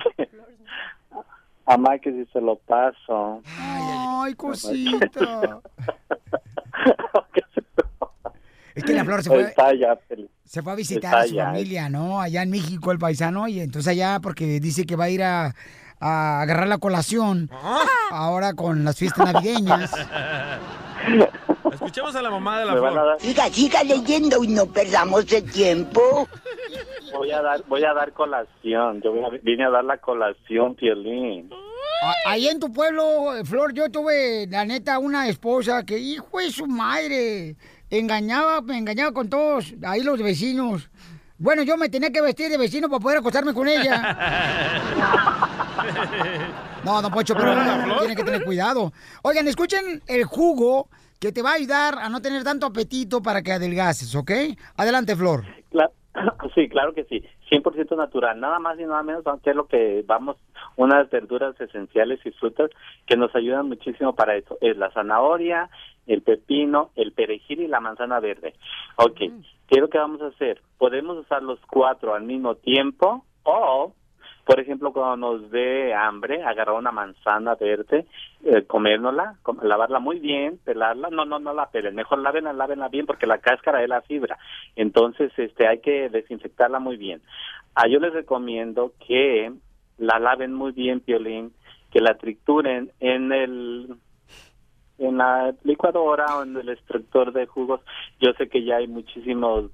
[1.68, 3.42] Mamá, que si se lo paso.
[3.58, 5.62] Ay, cosita.
[8.76, 9.54] Es que la flor se fue,
[10.46, 12.22] se fue a visitar Está a su familia, ¿no?
[12.22, 15.54] Allá en México, el paisano, y entonces allá, porque dice que va a ir a,
[16.02, 17.50] a agarrar la colación
[18.10, 19.92] ahora con las fiestas navideñas.
[21.74, 23.18] Escuchemos a la mamá de la flor.
[23.20, 26.28] Siga, siga leyendo y no perdamos el tiempo.
[27.14, 29.02] Voy a dar, voy a dar colación.
[29.02, 31.50] Yo voy a- vine a dar la colación, Piolín.
[32.04, 36.40] A- Ahí en tu pueblo, eh, Flor, yo tuve, la neta, una esposa que, hijo
[36.40, 37.56] de su madre,
[37.90, 40.90] engañaba, me engañaba con todos, ahí los vecinos.
[41.38, 44.18] Bueno, yo me tenía que vestir de vecino para poder acostarme con ella.
[46.84, 48.92] No, don Pocho, pero uno tiene que tener cuidado.
[49.24, 53.42] Oigan, escuchen el jugo que te va a ayudar a no tener tanto apetito para
[53.42, 54.32] que adelgaces, ¿ok?
[54.78, 55.44] Adelante, Flor.
[56.56, 57.24] Sí, claro que sí.
[57.50, 58.40] 100% natural.
[58.40, 60.38] Nada más y nada menos, aunque es lo que vamos,
[60.76, 62.70] unas verduras esenciales y frutas
[63.06, 64.58] que nos ayudan muchísimo para eso.
[64.62, 65.70] Es la zanahoria,
[66.08, 68.54] el pepino, el perejil y la manzana verde.
[68.98, 69.32] Ok, ¿qué
[69.70, 70.62] es lo que vamos a hacer?
[70.78, 73.94] Podemos usar los cuatro al mismo tiempo o,
[74.46, 78.06] por ejemplo, cuando nos dé hambre, agarrar una manzana verde,
[78.44, 82.90] eh, comérnosla, com- lavarla muy bien, pelarla, no, no, no la pelen, mejor lávenla, lávenla
[82.90, 84.38] bien porque la cáscara es la fibra,
[84.76, 87.22] entonces este hay que desinfectarla muy bien.
[87.76, 89.52] Ah, yo les recomiendo que
[89.98, 91.54] la laven muy bien, Piolín,
[91.92, 93.96] que la trituren en el
[94.98, 97.82] en la licuadora o en el extractor de jugos.
[98.20, 99.72] Yo sé que ya hay muchísimos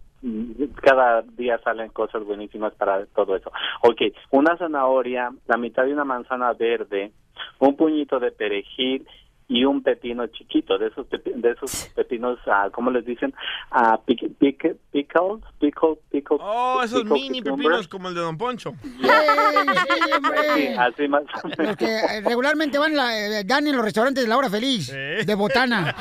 [0.81, 3.51] cada día salen cosas buenísimas para todo eso.
[3.83, 4.01] Ok,
[4.31, 7.11] una zanahoria, la mitad de una manzana verde,
[7.59, 9.07] un puñito de perejil
[9.49, 13.33] y un pepino chiquito, de esos pepi- de esos pepinos, ah, ¿cómo les dicen?
[13.71, 16.37] Ah, pic- pic- pickles, pickle, pickle.
[16.41, 18.73] Oh, esos mini pepinos como el de Don Poncho.
[18.81, 20.75] Sí, hombre.
[20.77, 21.23] Así más.
[21.57, 24.91] Los que eh, regularmente van la- eh, dan en los restaurantes de la hora feliz,
[24.91, 25.95] de botana.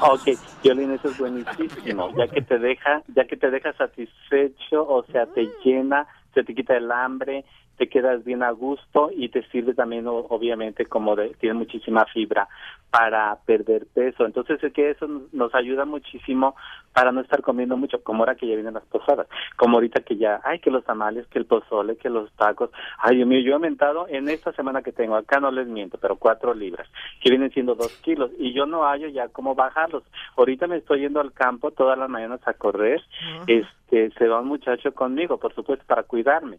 [0.00, 0.28] Ok,
[0.62, 5.26] Violín, eso es buenísimo, ya que te deja, ya que te deja satisfecho, o sea,
[5.26, 7.44] te llena, se te quita el hambre,
[7.76, 12.48] te quedas bien a gusto y te sirve también, obviamente, como de, tiene muchísima fibra
[12.90, 14.26] para perder peso.
[14.26, 16.56] Entonces, es que eso nos ayuda muchísimo
[16.98, 20.16] para no estar comiendo mucho, como ahora que ya vienen las posadas, como ahorita que
[20.16, 22.70] ya, ay, que los tamales, que el pozole, que los tacos.
[22.98, 25.96] Ay, Dios mío, yo he aumentado en esta semana que tengo, acá no les miento,
[25.98, 26.88] pero cuatro libras,
[27.22, 30.02] que vienen siendo dos kilos, y yo no hallo ya cómo bajarlos.
[30.36, 33.00] Ahorita me estoy yendo al campo todas las mañanas a correr,
[33.46, 36.58] este, se va un muchacho conmigo, por supuesto, para cuidarme.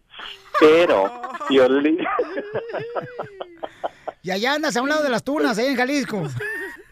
[0.57, 1.11] Pero,
[1.49, 1.99] Piolín,
[4.21, 6.23] Y allá andas a un lado de las tunas, ahí en Jalisco.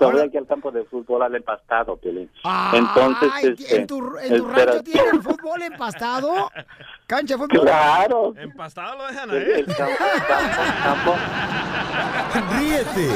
[0.00, 2.30] Me voy aquí al campo de fútbol al empastado, Piolín.
[2.72, 6.50] Entonces, Ay, este, ¿En tu, en tu rancho tienen fútbol empastado?
[7.06, 7.60] ¿Cancha de fútbol?
[7.62, 8.32] Claro.
[8.36, 9.50] Empastado lo dejan El- ahí.
[9.60, 9.94] el campo-
[10.84, 11.16] campo-
[12.58, 13.08] Ríete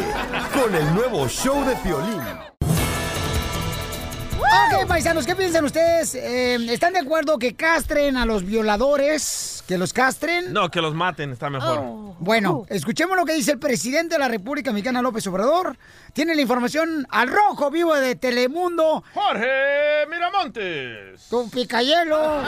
[0.61, 2.22] con el nuevo show de Piolín.
[4.45, 6.14] Ok, paisanos, ¿qué piensan ustedes?
[6.14, 9.64] Eh, ¿Están de acuerdo que castren a los violadores?
[9.66, 10.53] ¿Que los castren?
[10.53, 11.78] No, que los maten, está mejor.
[11.78, 12.16] Oh.
[12.18, 15.76] Bueno, escuchemos lo que dice el presidente de la República Mexicana, López Obrador.
[16.12, 19.03] Tiene la información al rojo vivo de Telemundo.
[19.14, 21.28] Jorge Miramontes.
[21.28, 22.42] Tu picayelo.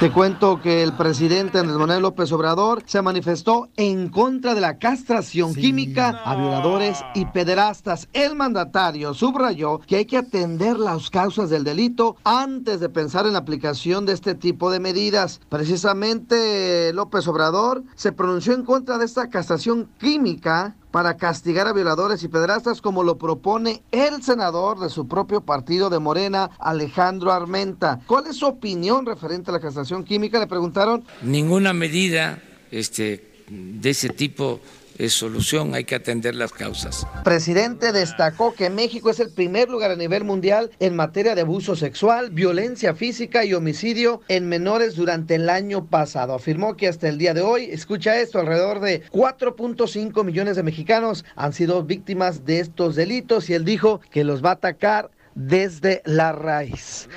[0.00, 4.78] Te cuento que el presidente Andrés Manuel López Obrador se manifestó en contra de la
[4.78, 8.08] castración química a violadores y pederastas.
[8.12, 13.34] El mandatario subrayó que hay que atender las causas del delito antes de pensar en
[13.34, 15.40] la aplicación de este tipo de medidas.
[15.48, 22.22] Precisamente López Obrador se pronunció en contra de esta castración química para castigar a violadores
[22.22, 28.00] y pederastas como lo propone el senador de su propio partido de Morena, Alejandro Armenta.
[28.06, 30.38] ¿Cuál es su opinión referente a la castración química?
[30.38, 31.04] Le preguntaron.
[31.22, 34.60] Ninguna medida este, de ese tipo
[34.98, 37.06] es solución, hay que atender las causas.
[37.24, 41.76] Presidente destacó que México es el primer lugar a nivel mundial en materia de abuso
[41.76, 46.34] sexual, violencia física y homicidio en menores durante el año pasado.
[46.34, 51.24] Afirmó que hasta el día de hoy, escucha esto, alrededor de 4.5 millones de mexicanos
[51.36, 56.02] han sido víctimas de estos delitos y él dijo que los va a atacar desde
[56.04, 57.08] la raíz.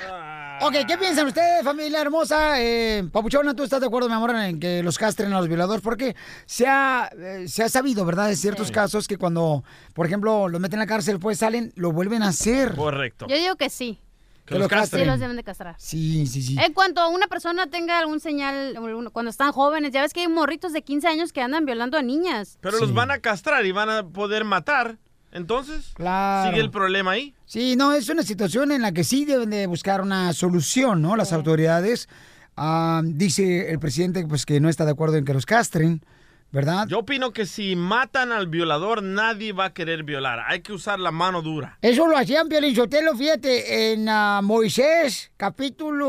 [0.64, 2.62] Ok, ¿qué piensan ustedes, familia hermosa?
[2.62, 5.82] Eh, Papuchona, ¿tú estás de acuerdo, mi amor, en que los castren a los violadores?
[5.82, 6.14] Porque
[6.46, 8.28] se ha, eh, se ha sabido, ¿verdad?
[8.28, 11.90] De ciertos casos que cuando, por ejemplo, los meten en la cárcel, pues salen, lo
[11.90, 12.76] vuelven a hacer.
[12.76, 13.26] Correcto.
[13.28, 13.98] Yo digo que sí.
[14.44, 15.02] Que los castren.
[15.02, 15.74] Sí, los deben de castrar.
[15.78, 16.56] Sí, sí, sí.
[16.60, 18.78] En cuanto una persona tenga algún señal,
[19.12, 22.02] cuando están jóvenes, ya ves que hay morritos de 15 años que andan violando a
[22.02, 22.58] niñas.
[22.60, 24.98] Pero los van a castrar y van a poder matar.
[25.32, 26.50] Entonces, Claro.
[26.50, 27.34] sigue el problema ahí.
[27.46, 31.16] Sí, no, es una situación en la que sí deben de buscar una solución, ¿no?
[31.16, 32.08] Las autoridades.
[32.56, 36.04] Ah, dice el presidente pues que no está de acuerdo en que los castren,
[36.50, 36.86] ¿verdad?
[36.86, 40.40] Yo opino que si matan al violador, nadie va a querer violar.
[40.46, 41.78] Hay que usar la mano dura.
[41.80, 46.06] Eso lo hacían Piolín Sotelo, fíjate, en ah, Moisés, capítulo...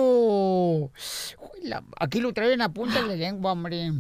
[0.90, 0.90] Uy,
[1.70, 3.92] la- Aquí lo traen a punta de lengua, hombre.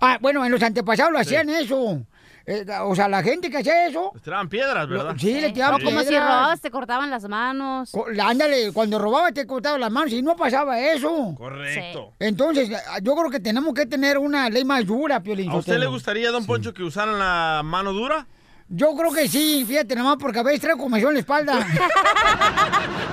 [0.00, 2.06] Ah, bueno, en los antepasados lo hacían eso.
[2.50, 4.10] Eh, o sea, la gente que hacía eso...
[4.14, 5.14] Les tiraban piedras, ¿verdad?
[5.18, 7.90] Sí, le tiraban O como si robabas, te cortaban las manos.
[7.92, 11.34] Co- Ándale, cuando robaba te cortaban las manos y no pasaba eso.
[11.36, 12.14] Correcto.
[12.18, 12.70] Entonces,
[13.02, 15.50] yo creo que tenemos que tener una ley más dura, Piolín.
[15.50, 18.26] ¿A usted le gustaría, don Poncho, que usaran la mano dura?
[18.70, 21.54] Yo creo que sí, fíjate nomás, porque a veces traigo comezón en la espalda.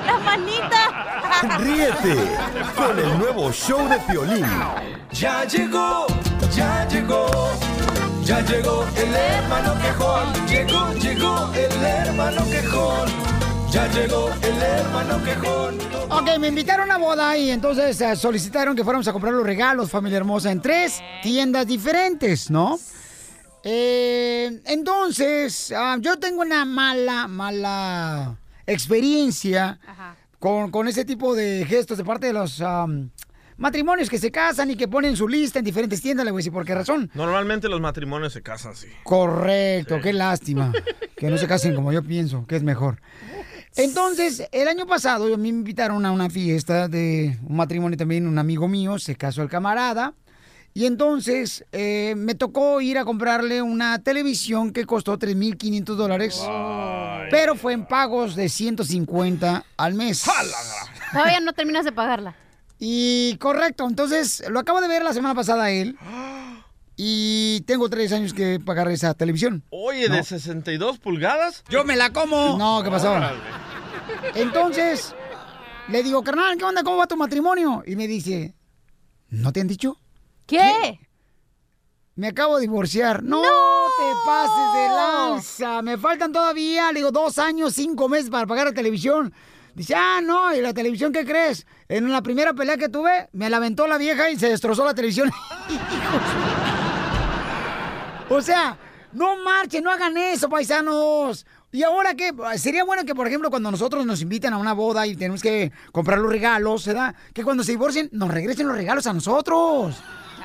[0.06, 1.58] ¡La manita!
[1.60, 2.16] Ríete
[2.76, 4.46] con el nuevo show de Piolín.
[5.12, 6.08] Ya llegó,
[6.54, 7.26] ya llegó,
[8.26, 10.48] ya llegó el hermano quejón.
[10.48, 13.10] Llegó, llegó el hermano quejón.
[13.72, 15.78] Ya llegó el hermano quejón.
[16.10, 19.92] Ok, me invitaron a boda y entonces eh, solicitaron que fuéramos a comprar los regalos,
[19.92, 22.80] familia hermosa, en tres tiendas diferentes, ¿no?
[23.64, 29.80] Eh, entonces, ah, yo tengo una mala, mala experiencia
[30.40, 33.10] con, con ese tipo de gestos de parte de los am,
[33.58, 36.26] matrimonios que se casan y que ponen su lista en diferentes tiendas.
[36.26, 37.10] Le voy a decir por qué razón.
[37.14, 38.88] Normalmente los matrimonios se casan así.
[39.04, 40.72] Correcto, qué lástima.
[41.16, 43.02] Que no se casen como yo pienso, que es mejor.
[43.78, 48.28] Entonces, el año pasado a mí me invitaron a una fiesta de un matrimonio también,
[48.28, 50.14] un amigo mío, se casó el camarada.
[50.74, 56.44] Y entonces eh, me tocó ir a comprarle una televisión que costó 3.500 dólares,
[57.32, 60.26] pero fue en pagos de 150 al mes.
[61.14, 62.36] Todavía no terminas de pagarla.
[62.88, 65.98] Y correcto, entonces lo acabo de ver la semana pasada él.
[66.96, 69.64] Y tengo tres años que pagar esa televisión.
[69.72, 70.18] Oye, ¿no?
[70.18, 71.64] de 62 pulgadas.
[71.68, 72.60] Yo me la como.
[72.60, 73.12] No, ¿qué pasó?
[73.12, 73.40] Órale.
[74.36, 75.16] Entonces,
[75.88, 76.84] le digo, carnal, ¿qué onda?
[76.84, 77.82] ¿Cómo va tu matrimonio?
[77.88, 78.54] Y me dice,
[79.30, 79.98] ¿no te han dicho?
[80.46, 81.00] ¿Qué?
[82.14, 83.24] Me acabo de divorciar.
[83.24, 85.82] No, te pases de lanza.
[85.82, 89.34] Me faltan todavía, le digo, dos años, cinco meses para pagar la televisión.
[89.76, 91.68] Dice, ah, no, ¿y la televisión qué crees?
[91.90, 94.94] En la primera pelea que tuve, me la aventó la vieja y se destrozó la
[94.94, 95.30] televisión.
[98.30, 98.78] o sea,
[99.12, 101.46] no marchen, no hagan eso, paisanos.
[101.74, 102.32] ¿Y ahora qué?
[102.58, 105.74] Sería bueno que, por ejemplo, cuando nosotros nos invitan a una boda y tenemos que
[105.92, 107.14] comprar los regalos, ¿verdad?
[107.34, 109.98] Que cuando se divorcien, nos regresen los regalos a nosotros.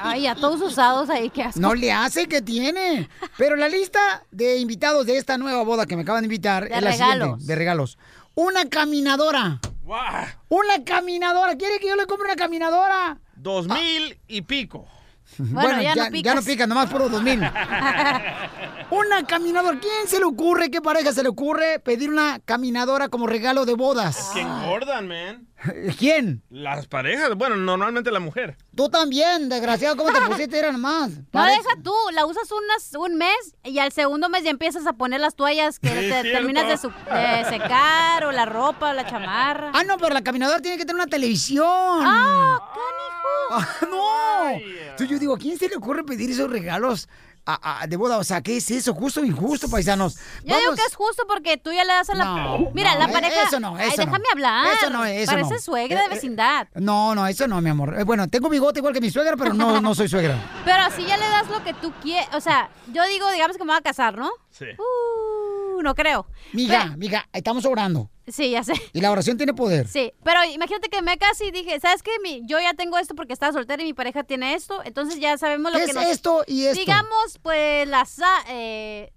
[0.03, 1.61] Ay, a todos usados ahí, qué asco.
[1.61, 3.09] No le hace que tiene.
[3.37, 6.75] Pero la lista de invitados de esta nueva boda que me acaban de invitar De
[6.75, 7.45] es la siguiente.
[7.45, 7.99] De regalos.
[8.41, 9.61] Una caminadora.
[10.49, 11.57] Una caminadora.
[11.57, 13.19] ¿Quiere que yo le compre una caminadora?
[13.37, 14.89] Dos mil y pico.
[15.37, 17.39] Bueno, ya, ya no pica, nomás por dos mil.
[18.91, 19.79] una caminadora.
[19.79, 23.75] ¿Quién se le ocurre, qué pareja se le ocurre pedir una caminadora como regalo de
[23.75, 24.31] bodas?
[24.33, 25.47] Que engordan, man.
[25.99, 26.43] ¿Quién?
[26.51, 28.57] Las parejas, bueno, normalmente la mujer.
[28.75, 30.59] Tú también, desgraciado, ¿cómo te pusiste?
[30.59, 31.11] Era nomás.
[31.19, 34.87] No, Parece- deja tú, la usas unas, un mes y al segundo mes ya empiezas
[34.87, 36.31] a poner las toallas que Sí, te cierto.
[36.33, 39.71] terminas de, su- de secar o la ropa o la chamarra.
[39.75, 41.67] Ah, no, pero la caminadora tiene que tener una televisión.
[41.69, 42.59] ¡Ah,
[43.53, 44.51] Ah, ¡No!
[44.51, 47.09] Entonces yo digo, ¿a quién se le ocurre pedir esos regalos
[47.55, 48.19] a- a- de boda?
[48.19, 48.95] O sea, ¿qué es eso?
[48.95, 50.17] ¿Justo o injusto, paisanos?
[50.45, 52.25] Yo digo que es justo porque tú ya le das a la...
[52.25, 53.43] No, Mira, no, la eh, pareja...
[53.45, 54.05] eso no, Ay, eso no.
[54.07, 54.67] déjame hablar.
[54.75, 55.61] Eso no, eso Parece no.
[55.61, 56.69] suegra Eh, de eh, vecindad.
[56.75, 57.95] No, no, eso no, mi amor.
[57.99, 60.37] Eh, Bueno, tengo bigote igual que mi suegra, pero no, no soy suegra.
[60.65, 62.29] Pero así ya le das lo que tú quieres.
[62.35, 64.31] O sea, yo digo, digamos que me voy a casar, ¿no?
[64.51, 64.67] Sí.
[64.79, 66.27] Uh, no creo.
[66.53, 68.11] Mija, mija, estamos orando.
[68.33, 68.73] Sí, ya sé.
[68.93, 69.89] Y la oración tiene poder.
[69.89, 72.11] Sí, pero imagínate que me casé y dije, ¿sabes qué?
[72.23, 75.37] Mi- yo ya tengo esto porque estaba soltera y mi pareja tiene esto, entonces ya
[75.39, 76.05] sabemos lo ¿Qué que es nos...
[76.07, 76.81] esto y esto?
[76.81, 78.07] Digamos, pues, la,
[78.49, 79.13] eh,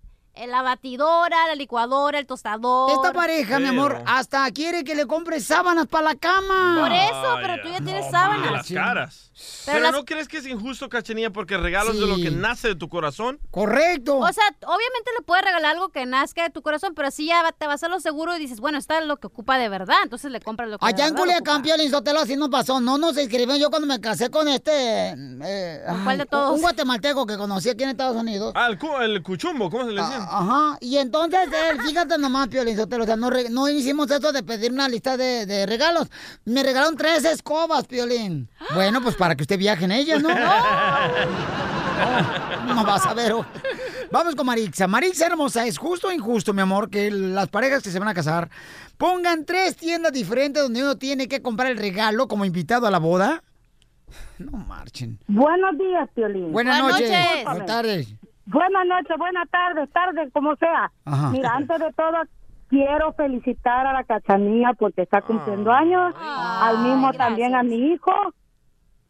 [0.48, 2.92] la batidora, la licuadora, el tostador.
[2.92, 6.78] Esta pareja, mi amor, hasta quiere que le compre sábanas para la cama.
[6.80, 8.46] Por eso, pero tú ya tienes sábanas.
[8.46, 9.32] De las caras.
[9.66, 12.70] Pero Pero, las- ¿no crees que es injusto, Cachanilla, porque regalos de lo que nace
[12.70, 13.40] de tu corazón?
[13.52, 14.18] Correcto.
[14.20, 17.44] O sea, obviamente le puedes regalar algo que nazca de tu corazón, pero así ya
[17.58, 20.32] te vas a lo seguro y dices, bueno, está lo que ocupa de verdad, entonces
[20.32, 22.80] le compras lo que Allá de en Culiacán, Piolín Sotelo, así nos pasó.
[22.80, 24.72] No nos escribieron yo cuando me casé con este...
[25.44, 26.56] eh, cuál de todos?
[26.56, 28.52] Un guatemalteco que conocí aquí en Estados Unidos.
[28.56, 30.18] Ah, el, cu- el cuchumbo, ¿cómo se le decía?
[30.18, 34.44] Ajá, y entonces él, fíjate nomás, Piolín Sotelo, o sea, no, no hicimos eso de
[34.44, 36.08] pedir una lista de, de regalos.
[36.46, 38.50] Me regalaron tres escobas, Piolín.
[38.74, 40.28] Bueno, pues para que usted viaje en ellas, ¿no?
[42.68, 43.32] No, no vas a ver.
[44.12, 44.86] Vamos con Marixa.
[44.86, 48.14] Marixa hermosa, ¿es justo o injusto, mi amor, que las parejas que se van a
[48.14, 48.50] casar
[48.98, 53.00] pongan tres tiendas diferentes donde uno tiene que comprar el regalo como invitado a la
[53.00, 53.44] boda?
[54.40, 55.18] No marchen.
[55.28, 56.52] Buenos días, Piolín.
[56.52, 57.10] Buenas, noches.
[57.46, 58.14] Buenas tardes.
[58.46, 60.92] Buenas noches, buenas tardes, tarde, como sea.
[61.06, 61.30] Ajá.
[61.30, 62.18] Mira, antes de todo,
[62.68, 66.14] quiero felicitar a la cachanilla porque está cumpliendo años.
[66.20, 68.12] Al mismo también a mi hijo.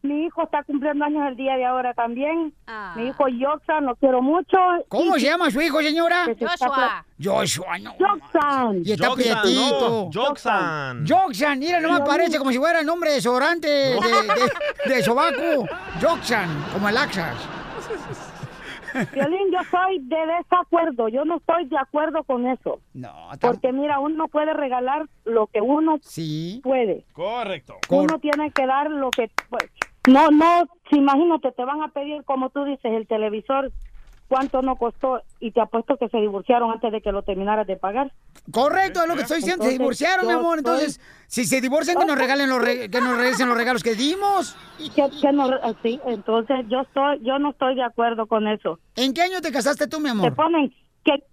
[0.04, 2.54] Mi hijo está cumpliendo años el día de ahora también.
[2.98, 4.58] Mi hijo Yoxa, lo quiero mucho.
[4.90, 6.26] ¿Cómo Y- se llama su hijo, señora?
[6.36, 7.96] pla- Joshua, no.
[7.98, 8.82] Yoxan.
[8.84, 9.90] Y está Joxan, prietito.
[9.90, 11.06] no, Joxan.
[11.08, 13.94] Joxan, mira, nomás Sí, parece como si fuera el nombre de sobrante de,
[14.88, 15.66] de, de sobaco.
[16.02, 17.38] Joxan, como el Axas.
[19.12, 22.80] Violín, yo soy de desacuerdo, yo no estoy de acuerdo con eso.
[22.94, 25.98] No, Porque mira, uno puede regalar lo que uno
[26.62, 27.04] puede.
[27.14, 27.78] Correcto.
[27.90, 29.32] Uno tiene que dar lo que...
[30.08, 33.72] No, no, si imagínate, te van a pedir, como tú dices, el televisor,
[34.28, 37.78] cuánto no costó, y te apuesto que se divorciaron antes de que lo terminaras de
[37.78, 38.12] pagar.
[38.52, 39.64] Correcto, es lo que estoy diciendo.
[39.64, 40.58] Se Entonces, divorciaron, mi amor.
[40.60, 43.82] estoy- Entonces, si se divorcian, que nos regalen los re- que nos regresen los regalos
[43.84, 44.58] que dimos.
[44.78, 45.50] Que, que no,
[45.82, 48.80] sí, entonces yo estoy, yo no estoy de acuerdo con eso.
[48.96, 50.36] ¿En qué año te casaste tú, mi Te amor?
[50.36, 50.74] ponen
[51.06, 51.24] que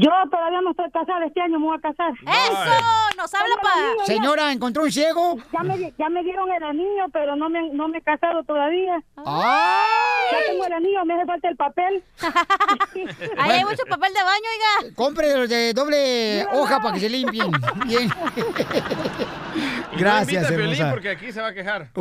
[0.00, 2.12] yo todavía no estoy casada, este año me voy a casar.
[2.22, 2.84] ¡Eso!
[3.18, 4.04] ¡Nos habla pa...
[4.06, 5.36] Señora, ¿encontró un ciego?
[5.52, 9.02] Ya me, ya me dieron el anillo, pero no me, no me he casado todavía.
[9.16, 10.32] ¡Ay!
[10.32, 12.02] Ya tengo el anillo, me hace falta el papel.
[13.38, 14.48] Ahí hay mucho papel de baño,
[14.82, 14.94] oiga.
[14.94, 17.50] Compre de los de doble hoja para que se limpien.
[17.86, 18.08] Bien.
[18.08, 20.90] No Gracias, Piolín hermosa.
[20.90, 21.90] porque aquí se va a quejar.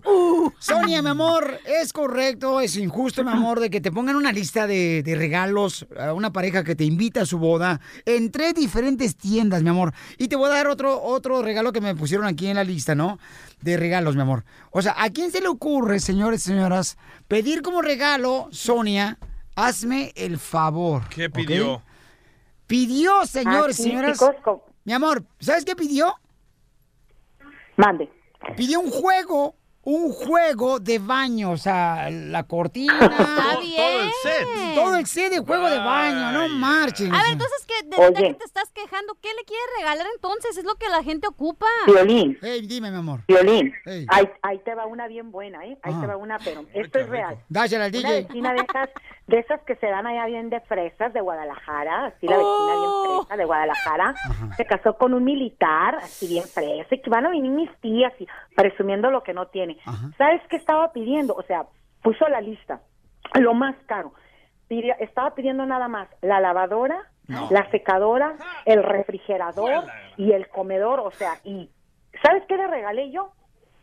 [0.00, 0.50] Uh.
[0.58, 4.66] Sonia, mi amor, es correcto, es injusto, mi amor, de que te pongan una lista
[4.66, 9.16] de, de regalos a una pareja que te invita a su boda en tres diferentes
[9.16, 9.92] tiendas, mi amor.
[10.18, 12.94] Y te voy a dar otro, otro regalo que me pusieron aquí en la lista,
[12.94, 13.18] ¿no?
[13.60, 14.44] De regalos, mi amor.
[14.70, 16.96] O sea, ¿a quién se le ocurre, señores y señoras,
[17.26, 19.18] pedir como regalo, Sonia,
[19.54, 21.08] hazme el favor?
[21.08, 21.82] ¿Qué pidió?
[22.66, 24.20] Pidió, señores y Aquí, señoras.
[24.84, 26.14] Mi amor, ¿sabes qué pidió?
[27.76, 28.10] Mande.
[28.56, 32.98] Pidió un juego, un juego de baño, o sea, la cortina.
[33.00, 33.76] Está bien.
[33.76, 34.48] Todo el set.
[34.74, 37.14] Todo el set de juego de baño, no marchen.
[37.14, 38.28] A ver, entonces, ¿qué, de, Oye.
[38.28, 39.14] qué te estás quejando?
[39.22, 40.58] ¿Qué le quieres regalar entonces?
[40.58, 41.66] Es lo que la gente ocupa.
[41.86, 43.20] Violín, Hey, dime, mi amor.
[43.28, 43.72] Violín,
[44.08, 45.78] ahí, ahí te va una bien buena, ¿eh?
[45.82, 47.38] Ahí te va una, pero esto es real.
[47.48, 48.22] Dásela al Una DJ.
[48.24, 48.90] vecina de esas,
[49.26, 52.90] de esas que se dan allá bien de fresas de Guadalajara, así la vecina bien
[53.22, 54.14] fresa de Guadalajara,
[54.56, 58.12] se casó con un militar, así bien fresa, y que van a venir mis tías
[58.18, 59.77] y presumiendo lo que no tiene.
[60.16, 61.34] ¿Sabes qué estaba pidiendo?
[61.34, 61.66] O sea,
[62.02, 62.80] puso la lista,
[63.34, 64.12] lo más caro.
[64.68, 66.98] Pidió- estaba pidiendo nada más la lavadora,
[67.50, 69.84] la secadora, el refrigerador
[70.16, 71.68] y el comedor, o sea, y
[72.22, 73.32] ¿sabes qué le regalé yo?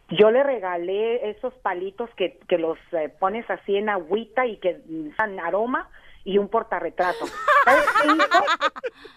[0.10, 4.80] Yo le regalé esos palitos que, que los eh, pones así en agüita y que
[5.18, 5.90] dan aroma
[6.26, 7.26] y un portarretrato.
[7.64, 8.46] ¿Sabes qué hizo?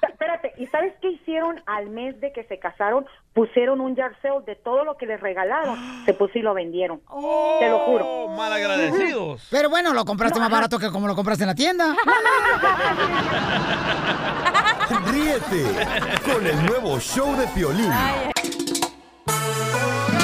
[0.09, 3.06] Espérate, ¿y sabes qué hicieron al mes de que se casaron?
[3.32, 7.00] Pusieron un yard sale de todo lo que les regalaron, se puso y lo vendieron.
[7.59, 8.04] Te lo juro.
[8.06, 9.48] Oh, malagradecidos.
[9.50, 11.96] Pero bueno, lo compraste más barato que como lo compraste en la tienda.
[15.06, 15.64] Ríete
[16.24, 17.92] con el nuevo show de Piolín.
[19.26, 20.17] Ya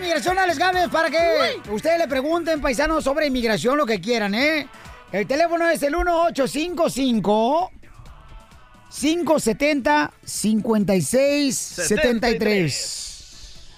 [0.00, 4.66] inmigración, Alex Gámez, para que ustedes le pregunten, paisanos, sobre inmigración, lo que quieran, ¿eh?
[5.12, 7.70] El teléfono es el 1855
[8.98, 13.06] 570 5673.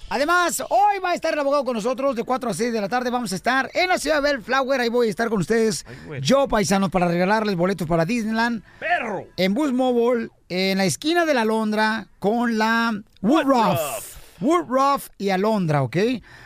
[0.09, 2.87] Además, hoy va a estar el abogado con nosotros de 4 a 6 de la
[2.87, 3.09] tarde.
[3.09, 4.79] Vamos a estar en la ciudad de Bellflower.
[4.79, 5.85] Ahí voy a estar con ustedes.
[6.21, 8.61] Yo, paisanos, para regalarles boletos para Disneyland.
[8.79, 9.25] ¡Perro!
[9.37, 14.12] En Bus Mobile, en la esquina de la Alondra, con la Woodruff.
[14.41, 15.97] Woodruff y Alondra, ¿ok?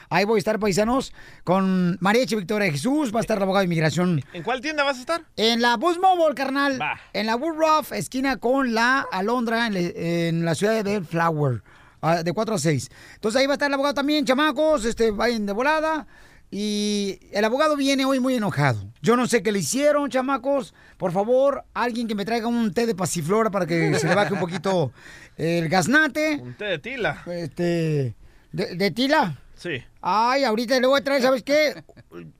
[0.10, 1.14] Ahí voy a estar, paisanos,
[1.44, 3.14] con María Eche Victoria de Jesús.
[3.14, 4.24] Va a estar el abogado de inmigración.
[4.34, 5.22] ¿En cuál tienda vas a estar?
[5.36, 6.80] En la Bus Mobile, carnal.
[6.82, 7.00] Va.
[7.14, 11.62] En la Woodruff, esquina con la Alondra, en, le- en la ciudad de Bellflower.
[12.02, 12.90] ah, de 4 a 6.
[13.16, 14.86] Entonces ahí va a estar el abogado también, chamacos.
[14.86, 16.06] Este, vayan de volada.
[16.50, 18.80] Y el abogado viene hoy muy enojado.
[19.02, 20.74] Yo no sé qué le hicieron, chamacos.
[20.98, 24.34] Por favor, alguien que me traiga un té de pasiflora para que se le baje
[24.34, 24.91] un poquito
[25.36, 26.39] el gaznate.
[26.41, 27.24] Un té de tila.
[27.28, 28.16] Este.
[28.54, 29.38] ¿De, de tila?
[29.56, 29.84] Sí.
[30.02, 31.84] Ay, ahorita le voy a traer, ¿sabes qué?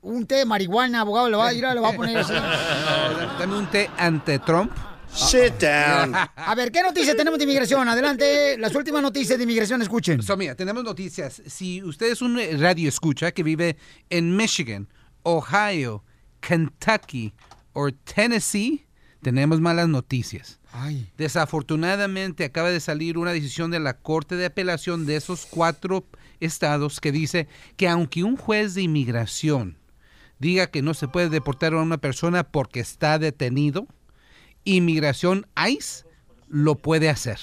[0.00, 2.32] Un té de marihuana, abogado, le va a ir, le va a poner así.
[3.38, 4.72] Dame un té ante Trump.
[5.18, 6.14] Sit down.
[6.14, 7.88] A ver, ¿qué noticias tenemos de inmigración?
[7.88, 10.22] Adelante, las últimas noticias de inmigración, escuchen.
[10.22, 11.42] So, mira, tenemos noticias.
[11.46, 13.76] Si usted es un radio escucha que vive
[14.10, 14.88] en Michigan,
[15.24, 16.04] Ohio,
[16.40, 17.34] Kentucky
[17.72, 18.86] o Tennessee,
[19.20, 20.60] tenemos malas noticias.
[20.72, 21.10] Ay.
[21.18, 26.06] Desafortunadamente acaba de salir una decisión de la Corte de Apelación de esos cuatro
[26.38, 29.78] estados que dice que aunque un juez de inmigración
[30.38, 33.88] diga que no se puede deportar a una persona porque está detenido,
[34.76, 36.04] inmigración ICE
[36.48, 37.38] lo puede hacer.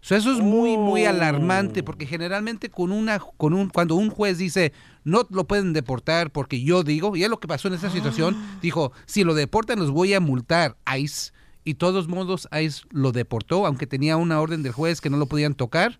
[0.00, 4.36] So, eso es muy, muy alarmante porque generalmente con una, con un, cuando un juez
[4.36, 7.88] dice no lo pueden deportar porque yo digo, y es lo que pasó en esta
[7.90, 11.32] situación, dijo, si lo deportan los voy a multar ICE.
[11.66, 15.24] Y todos modos ICE lo deportó, aunque tenía una orden del juez que no lo
[15.24, 15.98] podían tocar.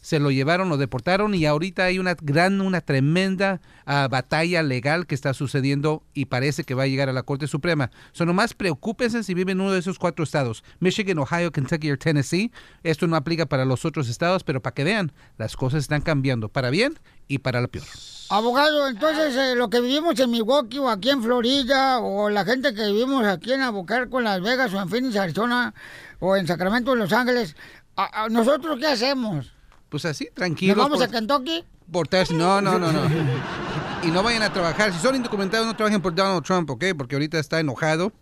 [0.00, 5.06] Se lo llevaron, lo deportaron y ahorita hay una gran, una tremenda ah, batalla legal
[5.06, 7.90] que está sucediendo y parece que va a llegar a la Corte Suprema.
[8.12, 11.98] So, nomás preocúpense si viven en uno de esos cuatro estados, Michigan, Ohio, Kentucky o
[11.98, 12.50] Tennessee.
[12.82, 16.48] Esto no aplica para los otros estados, pero para que vean, las cosas están cambiando
[16.48, 16.98] para bien
[17.28, 17.84] y para lo peor.
[18.30, 22.72] Abogado, entonces eh, lo que vivimos en Milwaukee o aquí en Florida o la gente
[22.74, 25.74] que vivimos aquí en Albuquerque, en Las Vegas o en Phoenix, Arizona
[26.20, 27.56] o en Sacramento, en Los Ángeles,
[27.96, 29.52] ¿a- ¿nosotros qué hacemos?
[29.90, 30.76] Pues así, ¿Nos tranquilos.
[30.78, 31.64] vamos por- a Kentucky?
[31.92, 32.32] portarse.
[32.34, 33.00] No, no, no, no.
[34.02, 34.94] Y no vayan a trabajar.
[34.94, 36.84] Si son indocumentados, no trabajen por Donald Trump, ¿ok?
[36.96, 38.12] Porque ahorita está enojado.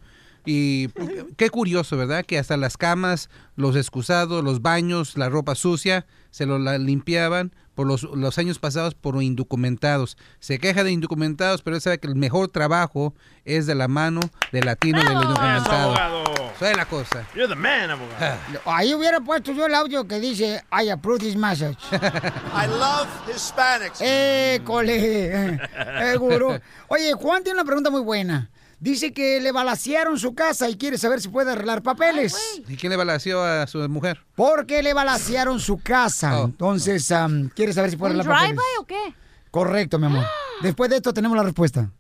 [0.45, 0.89] Y
[1.37, 2.25] qué curioso, ¿verdad?
[2.25, 7.53] Que hasta las camas, los excusados, los baños, la ropa sucia, se lo la limpiaban
[7.79, 10.18] por los, los años pasados por indocumentados.
[10.41, 13.14] Se queja de indocumentados, pero él sabe que el mejor trabajo
[13.45, 14.18] es de la mano
[14.51, 15.93] del latino del indocumentado.
[15.93, 16.53] Eso, abogado.
[16.57, 17.24] Esa es la cosa.
[17.37, 18.37] You're the man, abogado.
[18.64, 21.79] Ahí hubiera puesto yo el audio que dice I approve this message.
[21.93, 24.01] I love Hispanics.
[24.01, 25.59] ¡Eh, cole!
[25.61, 26.59] ¡Eh, gurú!
[26.89, 28.51] Oye, Juan tiene una pregunta muy buena.
[28.81, 32.37] Dice que le balacearon su casa y quiere saber si puede arreglar papeles.
[32.68, 34.20] ¿Y quién le balació a su mujer?
[34.37, 36.43] Porque le balacearon su casa.
[36.43, 38.79] Entonces, am, quiere saber si puede ¿Un arreglar drive-by papeles.
[38.79, 39.14] o qué?
[39.51, 40.24] Correcto, mi amor.
[40.62, 41.91] Después de esto tenemos la respuesta.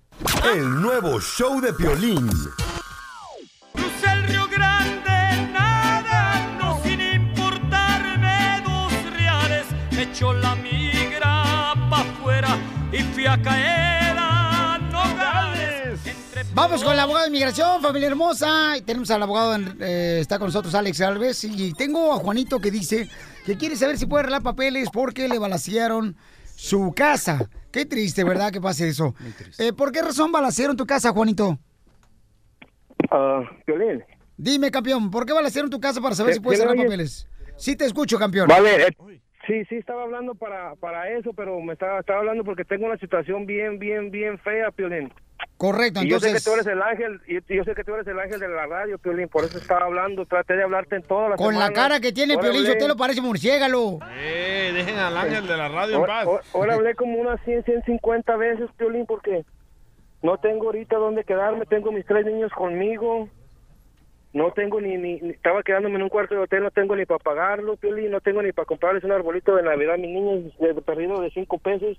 [0.52, 2.28] El nuevo show de Piolín.
[3.72, 9.66] Crucé el Río Grande nadando sin importarme dos reales.
[9.92, 12.56] Echó la migra pa' afuera
[12.92, 13.77] y fui a caer
[16.60, 18.76] Vamos con la abogada de inmigración, familia hermosa.
[18.76, 21.44] Y tenemos al abogado, eh, está con nosotros Alex Alves.
[21.44, 23.08] Y tengo a Juanito que dice
[23.46, 26.16] que quiere saber si puede arreglar papeles porque le balacearon
[26.56, 27.48] su casa.
[27.70, 28.50] Qué triste, ¿verdad?
[28.50, 29.14] Que pase eso.
[29.60, 31.58] Eh, ¿Por qué razón balacearon tu casa, Juanito?
[33.12, 34.02] Ah, Violín.
[34.36, 37.28] Dime, campeón, ¿por qué balacearon tu casa para saber ¿Sí- si puedes arreglar papeles?
[37.56, 38.48] Sí te escucho, campeón.
[38.48, 38.96] Vale, eh,
[39.46, 42.98] sí, sí, estaba hablando para, para eso, pero me estaba, estaba hablando porque tengo una
[42.98, 45.12] situación bien, bien, bien fea, Piolín.
[45.56, 46.44] Correcto, Y yo sé que entonces...
[46.44, 48.96] tú eres el ángel, y yo sé que tú eres el ángel de la radio,
[48.98, 52.12] Piolín, por eso estaba hablando, traté de hablarte en todas las Con la cara que
[52.12, 53.98] tiene Piolín, usted usted lo parece murciélago.
[54.18, 56.26] Eh, dejen al ángel de la radio en Ahora, paz.
[56.26, 59.44] ahora- ahora hablé como unas 100, 150 veces, Piolín, porque
[60.22, 63.28] no tengo ahorita dónde quedarme, tengo mis tres niños conmigo,
[64.32, 67.04] no tengo ni, ni, ni- estaba quedándome en un cuarto de hotel, no tengo ni
[67.04, 70.56] para pagarlo, Piolín, no tengo ni para comprarles un arbolito de Navidad a mis niños,
[70.60, 71.96] de perdido de cinco pesos,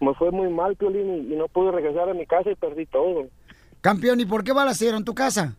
[0.00, 2.86] me fue muy mal, Piolín, y, y no pude regresar a mi casa y perdí
[2.86, 3.26] todo.
[3.80, 5.56] Campeón, ¿y por qué balacearon tu casa?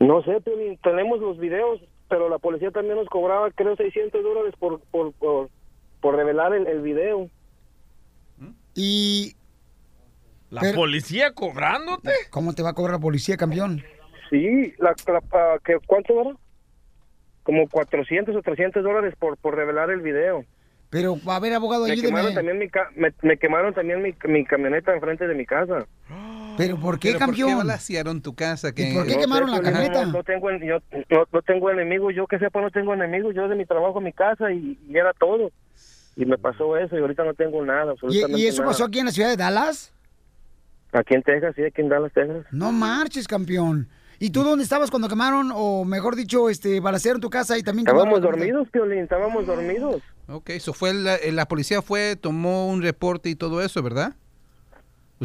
[0.00, 4.54] No sé, Piolín, tenemos los videos, pero la policía también nos cobraba, creo, 600 dólares
[4.58, 5.48] por, por, por,
[6.00, 7.28] por revelar el, el video.
[8.74, 9.36] Y...
[10.50, 12.10] ¿La Pero- policía cobrándote?
[12.30, 13.82] ¿Cómo te va a cobrar la policía, campeón?
[14.30, 16.30] Sí, la, la- ¿qué- ¿cuánto era?
[17.42, 20.44] Como 400 o 300 dólares por, por revelar el video.
[20.94, 24.44] Pero, a ver, abogado, Me quemaron también mi, ca- me, me quemaron también mi, mi
[24.44, 25.86] camioneta enfrente de mi casa.
[26.56, 27.48] ¿Pero por qué, ¿Pero ¿Por campeón?
[27.48, 27.54] qué
[28.22, 28.72] tu casa?
[28.72, 28.94] Que...
[28.94, 30.78] No sé, Piolín, No, no tengo, en- yo,
[31.10, 34.12] no, no tengo enemigos, yo que sepa no tengo enemigos, yo de mi trabajo mi
[34.12, 35.50] casa y, y era todo.
[36.14, 38.70] Y me pasó eso y ahorita no tengo nada, ¿Y, absolutamente y eso nada.
[38.70, 39.92] pasó aquí en la ciudad de Dallas?
[40.92, 42.46] Aquí en Texas, sí, aquí en Dallas, Texas.
[42.52, 43.88] No marches, campeón.
[44.20, 47.84] ¿Y tú dónde estabas cuando quemaron, o mejor dicho, este, balacearon tu casa y también
[47.84, 48.56] quemaron Estábamos la camioneta?
[48.58, 50.02] dormidos, Piolín, estábamos dormidos.
[50.28, 54.14] Ok, eso fue la, eh, la policía fue, tomó un reporte y todo eso, ¿verdad?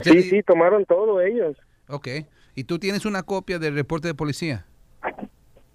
[0.04, 1.58] Sí, sí, tomaron todo ellos.
[1.88, 2.08] Ok.
[2.56, 4.66] ¿Y tú tienes una copia del reporte de policía?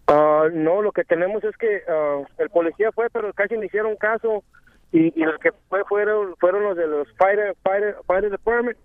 [0.06, 3.96] Ah, no, lo que tenemos es que ah, el policía fue, pero casi me hicieron
[3.96, 4.44] caso
[4.92, 8.78] y, y los que fue fueron fueron los de los fire fire fire department.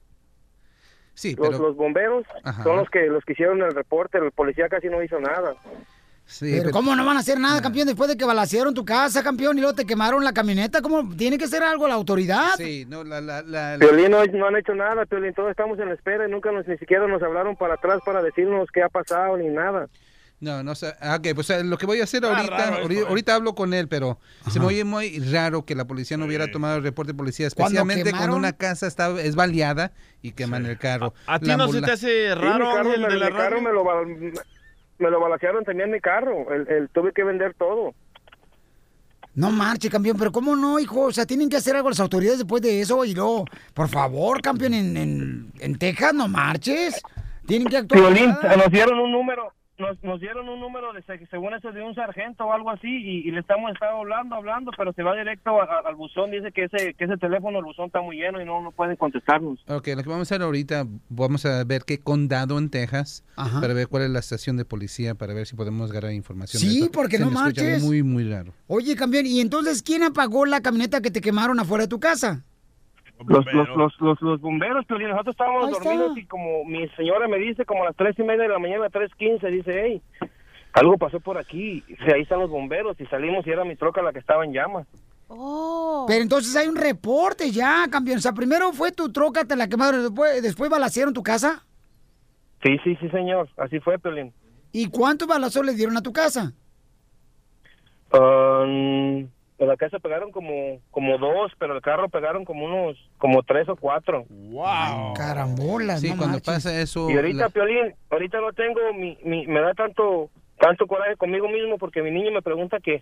[1.13, 2.63] Sí, los, los bomberos Ajá.
[2.63, 4.17] son los que los que hicieron el reporte.
[4.17, 5.55] El policía casi no hizo nada.
[6.31, 9.23] Sí, pero, ¿cómo no van a hacer nada, campeón, después de que balacearon tu casa,
[9.23, 10.79] campeón, y luego te quemaron la camioneta?
[10.79, 11.09] ¿Cómo?
[11.17, 12.51] ¿Tiene que hacer algo la autoridad?
[12.55, 15.79] Sí, no, la, la, la, la- Piolín no, no han hecho nad Piolín, todos estamos
[15.79, 18.83] en la espera y nunca nos ni siquiera nos hablaron para atrás para decirnos qué
[18.83, 19.87] ha pasado ni nada.
[20.39, 20.93] No, no sé.
[21.01, 23.05] Ah, Ok, pues eh, lo que voy a hacer Ah, ahorita, raro eso, ahorita, eh.
[23.09, 24.19] ahorita hablo con él, pero
[24.49, 27.49] se me oye muy raro que la policía no hubiera tomado el reporte de policía,
[27.55, 31.13] Cuando especialmente cuando quemaron- una casa está es baleada y queman el carro.
[31.27, 33.29] ¿A ti La no se te hace Sí, raro, mi carro, Ángel, me, de la
[33.31, 33.83] mi carro me lo,
[34.99, 36.51] me lo balacearon también mi carro.
[36.53, 37.93] El, el- tuve que vender todo.
[39.35, 41.01] No marche, campeón, pero ¿cómo no, hijo?
[41.01, 44.41] O sea, tienen que hacer algo las autoridades después de eso y luego, por favor,
[44.41, 47.01] campeón, en, en, en Texas, no marches.
[47.45, 48.01] Tienen que actuar.
[48.01, 51.81] Piolín, nos dieron un número, nos, nos dieron un número de se- según eso de
[51.81, 55.15] un sargento o algo así y, y le estamos estado hablando, hablando, pero se va
[55.15, 58.17] directo a- a- al buzón, dice que ese que ese teléfono, el buzón está muy
[58.17, 59.59] lleno y no, no pueden contestarnos.
[59.67, 63.61] Ok, lo que vamos a hacer ahorita, vamos a ver qué condado en Texas, Ajá.
[63.61, 66.61] para ver cuál es la estación de policía, para ver si podemos agarrar información.
[66.61, 66.91] de Sí, esto.
[66.91, 67.81] porque Se no marches.
[67.83, 68.53] Muy, muy raro.
[68.67, 72.43] Oye, campeón, ¿y entonces quién apagó la camioneta que te quemaron afuera de tu casa?
[73.27, 75.83] Los, los, los, los, los bomberos, pero nosotros estábamos Ahí está.
[75.83, 78.59] dormidos y como mi señora me dice, como a las tres y media de la
[78.59, 80.01] mañana, tres quince, dice, hey,
[80.73, 81.83] algo pasó por aquí.
[81.87, 84.53] Dice, ahí están los bomberos y salimos y era mi troca la que estaba en
[84.53, 84.87] llamas.
[86.07, 88.17] Pero entonces hay un reporte ya, campeón.
[88.17, 91.65] O sea, primero fue tu troca, te la quemaron, después, después balacearon tu casa.
[92.63, 94.33] Sí, sí, sí, señor, así fue, Pelín.
[94.71, 96.53] ¿Y cuántos balazos le dieron a tu casa?
[98.11, 99.27] Um,
[99.59, 103.67] en la casa pegaron como, como dos, pero el carro pegaron como unos, como tres
[103.69, 104.25] o cuatro.
[104.29, 105.13] ¡Wow!
[105.15, 107.09] Carambolas, Sí, no cuando pasa eso...
[107.09, 111.47] Y ahorita, la- Piolín, ahorita no tengo, mi, mi, me da tanto tanto coraje conmigo
[111.47, 113.01] mismo porque mi niño me pregunta que,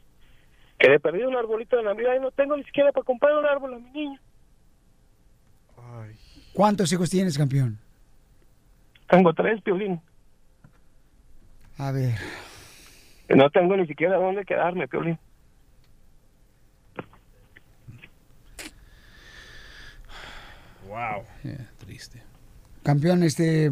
[0.77, 3.45] que le perdí un arbolito de Navidad y no tengo ni siquiera para comprar un
[3.47, 4.19] árbol a mi niño.
[6.53, 7.79] ¿Cuántos hijos tienes, campeón?
[9.09, 10.01] Tengo tres, Piolín.
[11.77, 12.15] A ver.
[13.29, 15.17] No tengo ni siquiera dónde quedarme, Piolín.
[20.97, 21.23] Wow.
[21.77, 22.23] triste.
[22.83, 23.69] Campeón, este,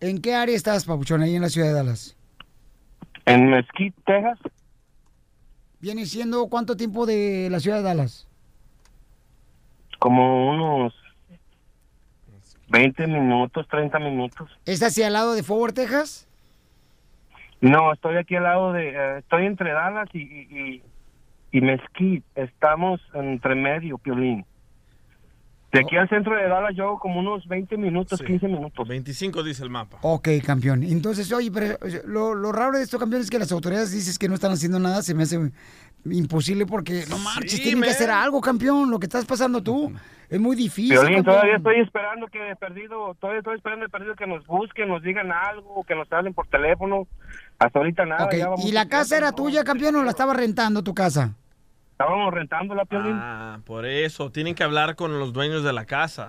[0.00, 2.16] ¿en qué área estás, Papuchón, ahí en la ciudad de Dallas?
[3.26, 4.38] En Mesquite, Texas,
[5.80, 8.26] ¿Viene siendo cuánto tiempo de la ciudad de Dallas?
[9.98, 10.94] como unos
[12.68, 14.48] 20 minutos, 30 minutos.
[14.64, 16.28] ¿Es hacia el lado de Fort Worth, Texas?
[17.60, 20.82] No, estoy aquí al lado de, eh, estoy entre Dallas y, y, y,
[21.50, 22.24] y Mesquite.
[22.36, 24.44] Estamos entre medio, Piolín.
[25.72, 28.88] De aquí al centro de Dallas yo hago como unos 20 minutos, 15 minutos.
[28.88, 29.98] 25 dice el mapa.
[30.00, 30.82] Ok, campeón.
[30.82, 34.28] Entonces, oye, pero lo, lo raro de esto, campeón, es que las autoridades dices que
[34.28, 35.38] no están haciendo nada, se me hace
[36.06, 38.90] imposible porque no marches, tienen que hacer algo, campeón.
[38.90, 39.92] Lo que estás pasando tú
[40.30, 40.96] es muy difícil.
[40.96, 41.24] Campeón.
[41.24, 45.02] todavía estoy esperando que de perdido, todavía estoy esperando de perdido que nos busquen, nos
[45.02, 47.06] digan algo, que nos hablen por teléfono.
[47.58, 48.24] Hasta ahorita nada.
[48.24, 51.34] Ok, ya va ¿Y la casa era tuya, campeón, o la estaba rentando tu casa?
[51.98, 53.12] Estábamos rentando la Piolín.
[53.12, 54.30] Ah, por eso.
[54.30, 56.28] Tienen que hablar con los dueños de la casa.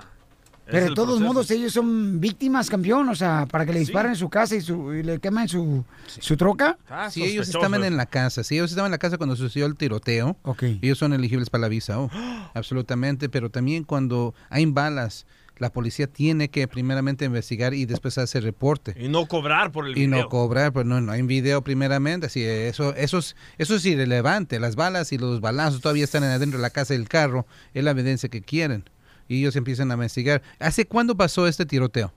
[0.66, 1.26] Es Pero de todos proceso.
[1.28, 3.08] modos, ellos son víctimas, campeón.
[3.08, 5.86] O sea, para que le disparen en su casa y, su, y le quemen su,
[6.08, 6.76] su troca.
[7.12, 9.76] Si ellos estaban en la casa, si ellos estaban en la casa cuando sucedió el
[9.76, 12.10] tiroteo, ellos son elegibles para la visa, oh,
[12.56, 15.28] absolutamente, pero también cuando hay balas,
[15.60, 18.96] la policía tiene que primeramente investigar y después hacer reporte.
[18.98, 20.24] Y no cobrar por el Y video.
[20.24, 24.60] no cobrar, pues no, no hay video primeramente, así eso, eso, es, eso es irrelevante,
[24.60, 27.92] las balas y los balazos todavía están adentro de la casa del carro, es la
[27.92, 28.90] evidencia que quieren.
[29.28, 30.42] Y ellos empiezan a investigar.
[30.58, 32.12] ¿Hace cuándo pasó este tiroteo?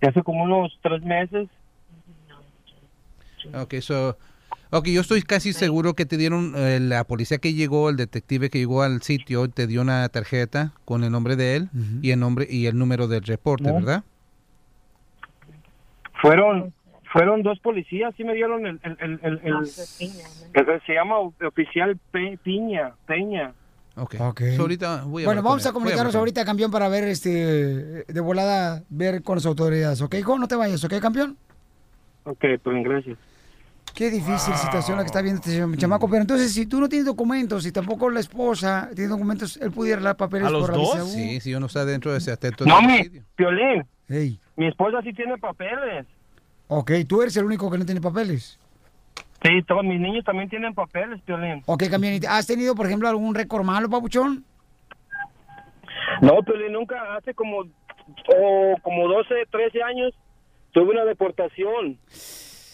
[0.00, 1.48] Hace como unos tres meses.
[3.54, 4.16] Ok, so,
[4.72, 8.50] ok, yo estoy casi seguro que te dieron, eh, la policía que llegó, el detective
[8.50, 11.68] que llegó al sitio, te dio una tarjeta con el nombre de él
[12.02, 13.74] y el nombre y el número del reporte, No.
[13.74, 14.04] ¿verdad?
[16.20, 16.72] Fueron
[17.12, 18.80] fueron dos policías, sí me dieron el...
[18.82, 19.56] el, el, el- el-
[20.54, 23.52] el- se llama oficial Pe- Piña, Peña.
[23.96, 24.14] Ok.
[24.18, 24.40] Ok.
[24.56, 26.18] So, ahorita voy a Bueno, vamos a comunicarnos él.
[26.20, 27.28] ahorita, campeón, para ver este
[28.08, 30.00] de volada, ver con las autoridades.
[30.00, 30.38] ¿Ok, hijo?
[30.38, 31.36] No te vayas, ¿ok, campeón?
[32.24, 33.18] Ok, pues gracias.
[33.94, 36.08] Qué difícil situación la que está viendo este cham- chamaco.
[36.08, 40.00] Pero entonces, si tú no tienes documentos y tampoco la esposa tiene documentos, él pudiera
[40.00, 41.06] dar papeles por la visa U.
[41.08, 42.64] Sí, si uno está dentro de ese atento.
[42.64, 43.02] No, mi.
[43.36, 44.40] Piolín, Hey.
[44.56, 46.06] mi esposa sí tiene papeles.
[46.68, 48.58] Ok, tú eres el único que no tiene papeles.
[49.42, 51.62] Sí, todos mis niños también tienen papeles, Piolín.
[51.66, 51.82] Ok.
[51.82, 54.44] ¿y ¿Has tenido, por ejemplo, algún récord malo, papuchón?
[56.22, 60.14] No, Piolín, nunca, hace como, oh, como 12, 13 años,
[60.72, 61.98] tuve una deportación.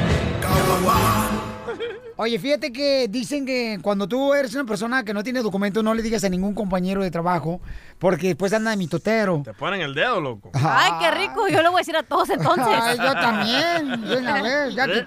[2.17, 5.93] Oye, fíjate que dicen que cuando tú eres una persona que no tiene documento, no
[5.95, 7.59] le digas a ningún compañero de trabajo,
[7.97, 9.41] porque después anda de mitotero.
[9.43, 10.51] Te ponen el dedo, loco.
[10.53, 11.47] Ay, qué rico.
[11.47, 12.67] Yo le voy a decir a todos entonces.
[12.67, 14.01] Ay, yo también.
[14.07, 15.05] de una vez, ya que-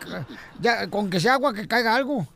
[0.61, 2.27] ya, con que sea agua que caiga algo.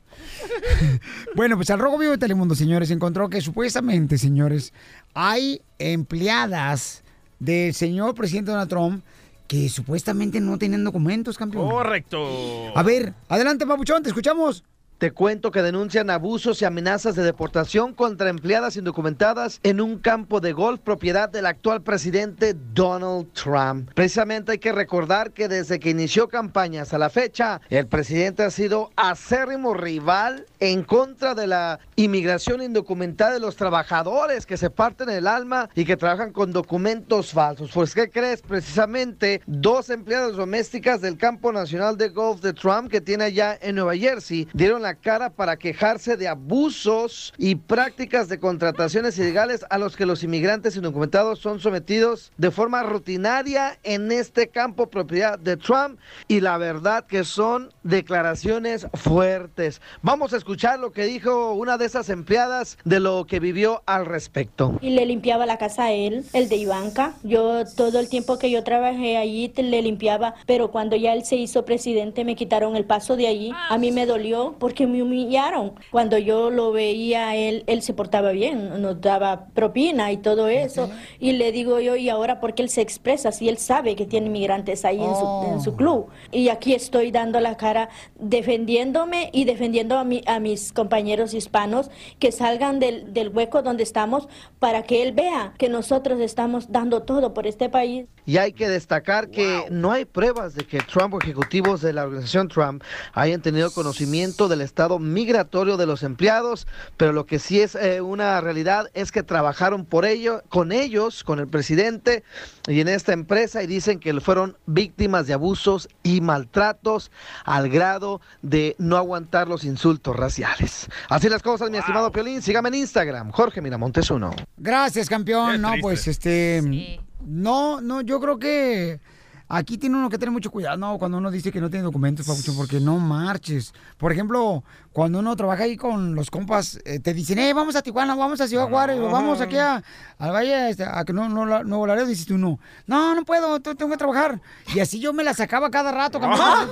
[1.34, 4.72] bueno, pues al Rojo Vivo de Telemundo, señores, encontró que supuestamente, señores,
[5.12, 7.02] hay empleadas
[7.40, 9.04] del señor presidente Donald Trump
[9.48, 11.68] que supuestamente no tienen documentos, campeón.
[11.68, 12.76] Correcto.
[12.76, 14.62] A ver, adelante, papuchón, te escuchamos.
[14.98, 20.40] Te cuento que denuncian abusos y amenazas de deportación contra empleadas indocumentadas en un campo
[20.40, 23.92] de golf propiedad del actual presidente Donald Trump.
[23.94, 28.50] Precisamente hay que recordar que desde que inició campañas a la fecha, el presidente ha
[28.50, 35.10] sido acérrimo rival en contra de la inmigración indocumentada de los trabajadores que se parten
[35.10, 37.70] el alma y que trabajan con documentos falsos.
[37.72, 38.42] Pues, ¿qué crees?
[38.42, 43.76] Precisamente dos empleadas domésticas del campo nacional de golf de Trump que tiene allá en
[43.76, 49.78] Nueva Jersey dieron la cara para quejarse de abusos y prácticas de contrataciones ilegales a
[49.78, 55.56] los que los inmigrantes indocumentados son sometidos de forma rutinaria en este campo propiedad de
[55.56, 59.80] Trump y la verdad que son declaraciones fuertes.
[60.02, 64.06] Vamos a escuchar lo que dijo una de esas empleadas de lo que vivió al
[64.06, 64.78] respecto.
[64.80, 67.14] Y le limpiaba la casa a él, el de Ivanka.
[67.22, 71.36] Yo todo el tiempo que yo trabajé allí le limpiaba, pero cuando ya él se
[71.36, 73.52] hizo presidente me quitaron el paso de allí.
[73.68, 75.72] A mí me dolió porque me humillaron.
[75.90, 80.90] Cuando yo lo veía él, él se portaba bien, nos daba propina y todo eso.
[81.18, 84.06] Y le digo yo, ¿y ahora por qué él se expresa si él sabe que
[84.06, 86.06] tiene inmigrantes ahí en, su, en su club?
[86.30, 91.90] Y aquí estoy dando la cara defendiéndome y defendiendo a, mi- a mis compañeros hispanos
[92.18, 97.02] que salgan del, del hueco donde estamos para que él vea que nosotros estamos dando
[97.02, 98.06] todo por este país.
[98.26, 102.04] Y hay que destacar que no hay pruebas de que Trump o ejecutivos de la
[102.04, 102.82] organización Trump
[103.14, 106.66] hayan tenido conocimiento del estado migratorio de los empleados,
[106.96, 111.24] pero lo que sí es eh, una realidad es que trabajaron por ello, con ellos,
[111.24, 112.22] con el presidente
[112.66, 117.10] y en esta empresa y dicen que fueron víctimas de abusos y maltratos
[117.44, 120.88] al grado de no aguantar los insultos raciales.
[121.08, 124.30] Así las cosas, mi estimado Piolín, sígame en Instagram, Jorge Miramontes uno.
[124.56, 125.60] Gracias, campeón.
[125.60, 127.00] No, pues este.
[127.24, 129.00] No, no, yo creo que
[129.48, 130.98] aquí tiene uno que tener mucho cuidado, ¿no?
[130.98, 133.72] Cuando uno dice que no tiene documentos, Papuchón, porque no marches.
[133.96, 137.82] Por ejemplo, cuando uno trabaja ahí con los compas, eh, te dicen, eh, vamos a
[137.82, 139.82] Tijuana, vamos a Ciudad Juárez, o vamos aquí a,
[140.18, 143.60] al Valle, este, a que no, no, Nuevo Laredo, dices tú, no, no, no puedo,
[143.60, 144.40] te- tengo que trabajar.
[144.74, 146.68] Y así yo me la sacaba cada rato, campeón.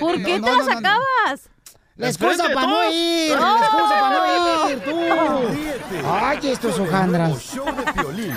[0.00, 1.50] ¿Por qué te la sacabas?
[1.96, 6.06] La excusa para no ir, la excusa para no ir, tú.
[6.08, 7.42] Ay, estos hojandras.
[7.42, 8.34] show de Piolín.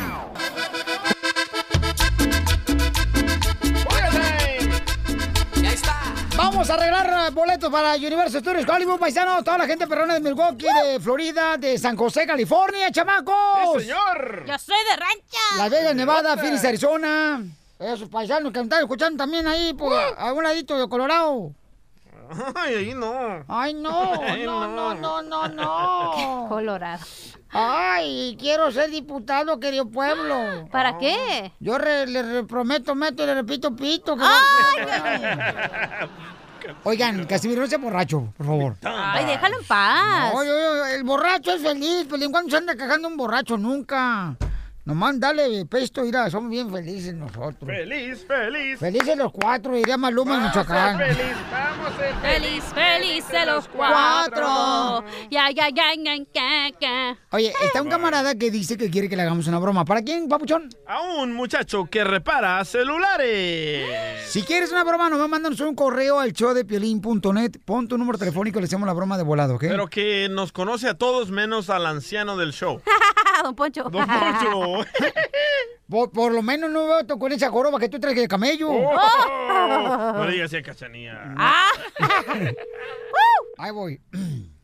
[6.44, 9.44] Vamos a arreglar eh, boletos para Universal Studios Hollywood, paisanos.
[9.44, 13.82] Toda la gente perrona de Milwaukee, de Florida, de San José, California, chamacos.
[13.82, 14.44] señor!
[14.48, 15.58] Yo soy de rancha.
[15.58, 17.44] Las Vegas, Nevada, Phoenix, Arizona.
[17.80, 21.52] Esos paisanos que me están escuchando también ahí, por, a un ladito de Colorado.
[22.56, 23.44] Ay, ahí no.
[23.48, 26.46] Ay, no, Ay, no, no, no, no, no.
[26.50, 27.04] Colorado.
[27.54, 30.68] Ay, quiero ser diputado, querido pueblo.
[30.72, 31.52] ¿Para qué?
[31.60, 34.16] Yo re- le re- prometo, meto y le repito pito.
[34.16, 34.24] que
[36.84, 38.76] Oigan, Casimiro, no sea borracho, por favor.
[38.84, 40.34] Ay, déjalo en paz.
[40.34, 43.58] No, yo- yo- el borracho es feliz, pero ¿en cuándo se anda cagando un borracho?
[43.58, 44.36] Nunca.
[44.84, 47.56] Nomás dale pesto, mira, somos bien felices nosotros.
[47.66, 48.80] Feliz, feliz.
[48.80, 50.98] Felices los cuatro, diría Maluma en Michoacán.
[50.98, 55.04] feliz, vamos a ser Feliz, feliz de los cuatro.
[55.30, 57.18] Ya, ya, ya, ya, ya, ya.
[57.32, 59.86] Oye, está un camarada que dice que quiere que le hagamos una broma.
[59.86, 60.70] ¿Para quién, papuchón?
[60.88, 64.30] A un muchacho que repara celulares.
[64.30, 67.52] Si quieres una broma, nomás mándanos un correo al showdepiolín.net.
[67.66, 69.62] Pon tu número telefónico y le hacemos la broma de volado, ¿ok?
[69.62, 72.82] Pero que nos conoce a todos menos al anciano del show.
[73.44, 73.84] Don Poncho.
[73.84, 74.71] Don Poncho.
[75.90, 78.70] Por, por lo menos no veo con esa joroba que tú traes de camello.
[78.70, 80.14] Oh.
[80.16, 81.36] No le digas así a Cachanía.
[83.58, 84.00] Ahí voy.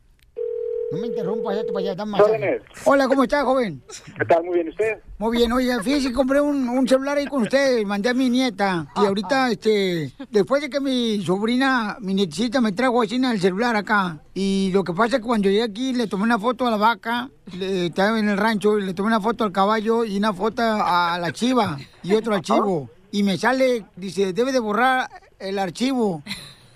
[0.90, 2.62] No me interrumpas, ya te para allá, dame masaje.
[2.84, 3.82] Hola, ¿cómo está, joven?
[4.18, 4.42] ¿Qué tal?
[4.42, 4.98] Muy bien, ¿usted?
[5.18, 8.86] Muy bien, oye, fíjese compré un, un celular ahí con usted, mandé a mi nieta.
[8.96, 13.76] Y ahorita, este, después de que mi sobrina, mi nietecita me trajo así el celular
[13.76, 14.22] acá.
[14.32, 16.78] Y lo que pasa es que cuando llegué aquí le tomé una foto a la
[16.78, 17.28] vaca,
[17.58, 20.62] le, estaba en el rancho, y le tomé una foto al caballo y una foto
[20.62, 22.88] a la chiva y otro archivo.
[23.10, 26.22] Y me sale, dice, debe de borrar el archivo.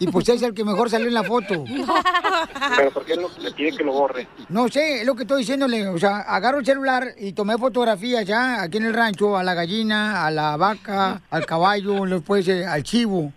[0.03, 1.65] Y pues es el que mejor salió en la foto.
[2.77, 4.27] Pero ¿por qué no le pide que lo borre?
[4.49, 5.87] No sé, es lo que estoy diciéndole.
[5.87, 9.55] O sea, agarro el celular y tomé fotografías ya aquí en el rancho, a la
[9.55, 13.33] gallina, a la vaca, al caballo, después eh, al chivo.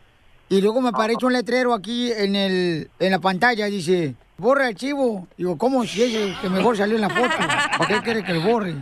[0.49, 4.76] Y luego me aparece un letrero aquí en, el, en la pantalla, dice, borra el
[4.76, 5.28] chivo.
[5.38, 7.36] Digo, ¿cómo si es el que mejor salió en la foto?
[7.78, 8.74] ¿Por qué quiere que lo borre?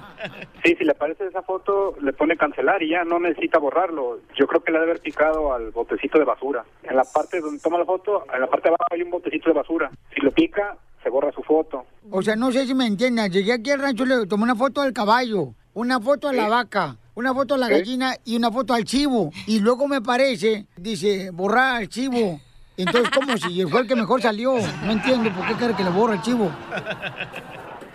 [0.64, 4.20] Sí, si le aparece esa foto, le pone cancelar y ya no necesita borrarlo.
[4.36, 6.64] Yo creo que le ha de haber picado al botecito de basura.
[6.84, 9.50] En la parte donde toma la foto, en la parte de abajo hay un botecito
[9.50, 9.92] de basura.
[10.16, 11.86] Si lo pica, se borra su foto.
[12.10, 13.30] O sea, no sé si me entiendan.
[13.30, 16.96] Llegué aquí al rancho, le tomé una foto del caballo, una foto de la vaca,
[17.16, 19.32] una foto de la gallina y una foto al chivo.
[19.48, 22.40] Y luego me parece, dice, borrar al chivo.
[22.78, 24.56] Entonces, ¿cómo si fue el que mejor salió?
[24.86, 26.50] No entiendo por qué quiere que le borre el chivo.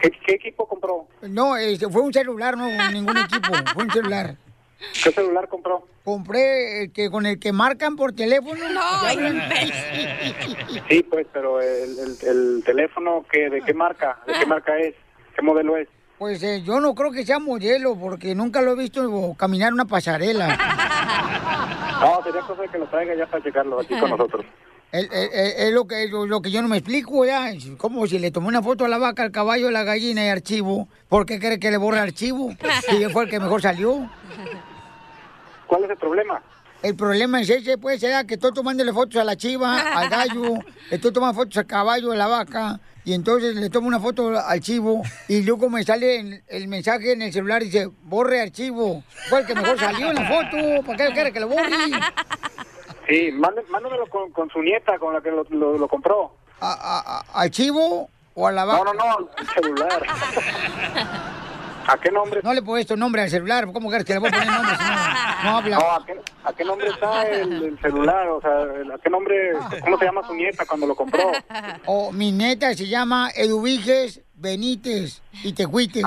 [0.01, 1.07] ¿Qué, equipo compró?
[1.23, 4.37] No, este, fue un celular, no ningún equipo, fue un celular.
[5.03, 5.87] ¿Qué celular compró?
[6.05, 8.55] Compré el que con el que marcan por teléfono.
[8.69, 14.21] No, ¿Ya Sí, pues, pero el, el- el teléfono, ¿qué, ¿de qué marca?
[14.27, 14.95] ¿De qué marca es?
[15.35, 15.89] ¿Qué modelo es?
[16.19, 19.85] Pues eh, yo no creo que sea modelo, porque nunca lo he visto caminar una
[19.85, 20.57] pasarela.
[22.01, 24.47] No, sería cosa de que lo traiga ya para checarlo aquí con nosotros.
[24.91, 27.53] Es, lo que lo, lo que yo no me explico, ya.
[27.77, 30.29] Como si le tomé una foto a la vaca, al caballo, a la gallina y
[30.29, 30.89] archivo.
[31.09, 32.55] ¿Por qué cree que le borra archivo?
[32.89, 34.11] Si él fue el que mejor salió.
[35.67, 36.43] ¿Cuál es el problema?
[36.83, 40.61] El problema es ese, pues, era que estoy tomándole fotos a la chiva, al gallo,
[40.93, 44.61] estoy tomando fotos al caballo, a la vaca, y entonces le tomo una foto al
[44.61, 49.03] chivo, y luego me sale el, el mensaje en el celular y dice, borre archivo.
[49.29, 51.69] Fue el que mejor salió en la foto, ¿para qué quiere que lo borre?
[53.09, 56.33] Sí, mándame- mándamelo con, con su nieta, con la que lo, lo- lo compró.
[56.61, 58.85] ¿A, a- a- ¿Al chivo o a la vaca?
[58.85, 60.03] No, no, no, el celular.
[61.91, 62.41] ¿A qué nombre?
[62.43, 64.77] No le he puesto nombre al celular, ¿cómo quieres que le voy a poner nombre
[64.77, 64.91] si no,
[65.51, 65.79] no habla?
[65.79, 68.29] No, ¿a qué, a qué nombre está el, el celular?
[68.29, 68.51] O sea,
[68.95, 69.53] ¿a qué nombre,
[69.83, 71.33] cómo se llama su nieta cuando lo compró?
[71.87, 76.05] O mi neta se llama Eduviges Benítez y Tehuites.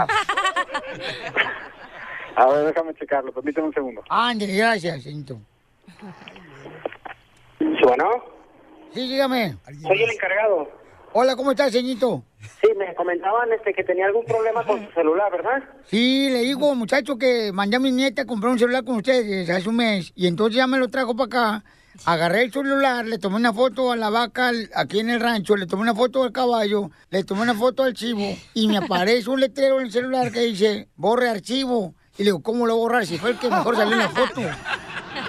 [2.36, 4.04] A ver, déjame checarlo, permíteme un segundo.
[4.08, 5.40] Ándale, gracias, señorito.
[7.84, 8.10] Bueno,
[8.94, 9.56] Sí, dígame.
[9.82, 10.70] soy el encargado.
[11.14, 12.24] Hola, ¿cómo estás, señorito?
[12.62, 15.64] Sí, me comentaban este que tenía algún problema con su celular, ¿verdad?
[15.86, 19.50] Sí, le digo, muchacho, que mandé a mi nieta a comprar un celular con ustedes
[19.50, 20.12] hace un mes.
[20.16, 21.26] Y entonces ya me lo trajo para
[21.58, 21.64] acá.
[22.06, 25.68] Agarré el celular, le tomé una foto a la vaca aquí en el rancho, le
[25.68, 29.40] tomé una foto al caballo, le tomé una foto al chivo y me aparece un
[29.40, 31.94] letrero en el celular que dice, borre archivo.
[32.18, 34.42] Y le digo, ¿cómo lo borrar si fue el que mejor salió en la foto?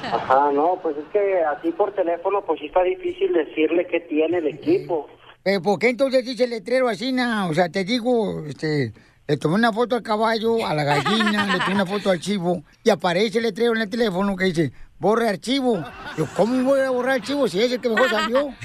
[0.02, 4.38] Ajá, no, pues es que aquí por teléfono pues sí está difícil decirle qué tiene
[4.38, 5.08] el equipo.
[5.44, 7.48] Eh, ¿Por qué entonces dice el letrero así, na?
[7.48, 8.92] O sea, te digo, este,
[9.26, 12.62] le tomé una foto al caballo, a la gallina, le tomé una foto al chivo
[12.84, 15.82] y aparece el letrero en el teléfono que dice, borre archivo.
[16.16, 18.48] Yo, ¿cómo voy a borrar archivo si es el que mejor salió?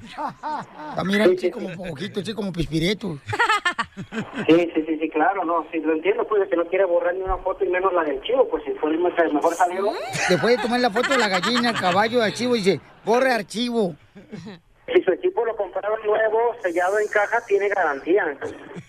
[0.00, 3.18] Está mirando así como poquito, así como pispireto.
[4.46, 4.85] Sí, sí,
[5.16, 7.90] claro, no, sí, lo entiendo, pues que no quiere borrar ni una foto y menos
[7.94, 9.92] la del chivo, pues si fue el mejor salió.
[10.28, 13.94] Después de tomar la foto de la gallina, el caballo, al chivo, dice, borre archivo.
[14.86, 18.38] Si su equipo lo compraron nuevo, sellado en caja, tiene garantía.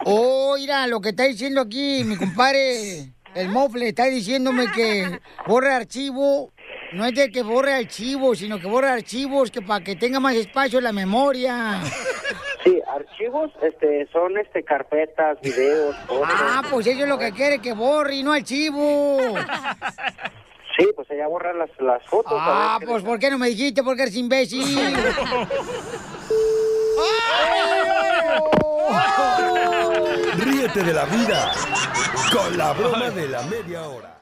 [0.05, 5.73] Oh, mira, lo que está diciendo aquí mi compadre, el mofle, está diciéndome que borre
[5.73, 6.51] archivo.
[6.93, 10.35] No es de que borre archivo, sino que borre archivos que para que tenga más
[10.35, 11.81] espacio en la memoria.
[12.63, 16.27] Sí, archivos este, son este, carpetas, videos, fotos.
[16.31, 19.17] Ah, pues eso es lo que quiere, que borre y no archivo.
[20.77, 22.33] Sí, pues ella borra las, las fotos.
[22.39, 23.83] a Ah, ver pues ¿por qué no me dijiste?
[23.83, 24.63] Porque eres imbécil.
[30.37, 31.51] Ríete de la vida
[32.31, 34.21] con la broma de la media hora.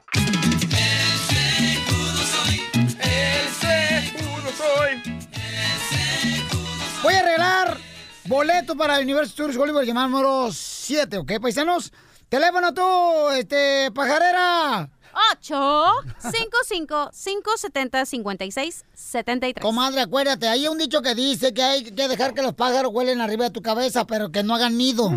[7.02, 7.78] Voy a arreglar
[8.24, 11.92] boleto para el Universo Tours Hollywood llamado número 7, ¿ok, paisanos?
[12.28, 14.88] Teléfono tú, este, pajarera.
[15.32, 15.92] 8
[16.30, 19.62] 55 570 56 73.
[19.62, 23.20] Comadre, acuérdate, hay un dicho que dice que hay que dejar que los pájaros huelen
[23.20, 25.10] arriba de tu cabeza, pero que no hagan nido.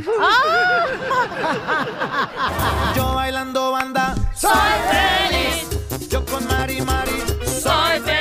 [2.95, 4.51] Yo bailando banda, soy
[4.91, 6.09] feliz.
[6.09, 7.23] Yo con Mari Mari,
[7.61, 8.18] soy feliz.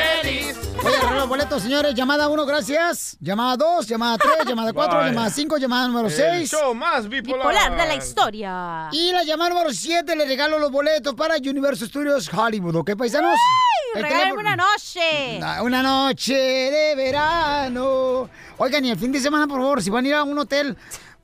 [1.39, 1.95] Boletos, señores.
[1.95, 3.17] Llamada 1, gracias.
[3.21, 5.09] Llamada 2, llamada 3, llamada 4, Bye.
[5.11, 6.51] llamada 5, llamada número El 6.
[6.51, 7.39] show más bipolar.
[7.49, 8.89] Bipolar de la historia.
[8.93, 13.37] Y la llamada número 7 le regalo los boletos para Universal Studios Hollywood, ¿ok, paisanos?
[13.95, 15.41] Teléfono- una noche.
[15.63, 18.29] Una noche de verano.
[18.59, 20.77] Oigan, y el fin de semana, por favor, si van a ir a un hotel,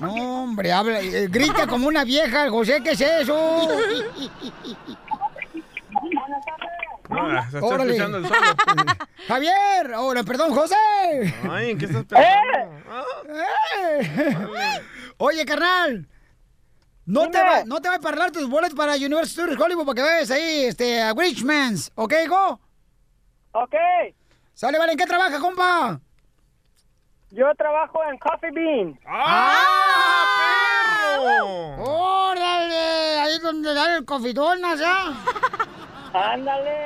[0.00, 3.68] No, hombre, habla, eh, grita como una vieja, José, ¿qué es eso?
[7.10, 7.96] Ah, se está Órale.
[7.96, 8.40] escuchando el solo.
[9.28, 10.74] Javier, ahora, perdón, José.
[11.50, 12.78] Ay, ¿en qué estás pensando?
[13.28, 14.82] ¡Eh!
[15.18, 16.06] Oye, carnal.
[17.06, 19.94] No te, va, no te va a parlar tus boletos para Universal Studios Hollywood para
[19.94, 22.60] que vayas ahí este, a Richmans, ¿ok, hijo?
[23.52, 23.74] Ok.
[24.52, 26.00] Sale, vale, ¿en qué trabaja, compa?
[27.30, 29.00] Yo trabajo en Coffee Bean.
[29.06, 30.26] ¡Ah,
[31.16, 31.82] perro!
[32.30, 33.20] ¡Órale!
[33.20, 35.14] Ahí donde dan el cofitón, ya.
[36.12, 36.76] Ándale.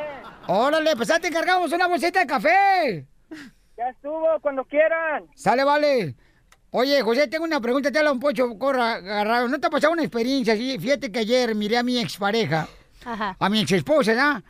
[0.46, 3.06] Órale, pues ya te encargamos una bolsita de café.
[3.76, 5.24] Ya estuvo, cuando quieran.
[5.34, 6.14] Sale, vale.
[6.70, 9.48] Oye, José, tengo una pregunta, te habla un pocho corra, agarrado.
[9.48, 10.78] ¿No te ha pasado una experiencia así?
[10.78, 12.66] Fíjate que ayer miré a mi expareja,
[13.04, 13.36] Ajá.
[13.38, 14.42] a mi ex esposa, ¿ya?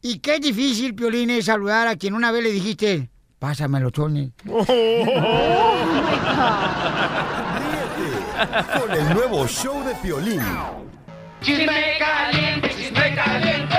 [0.00, 4.30] Y qué difícil, Piolín, es saludar a quien una vez le dijiste, pásamelo, Tony.
[8.78, 10.40] Con el nuevo show de Piolín.
[11.40, 13.76] Chisme caliente, chisme caliente,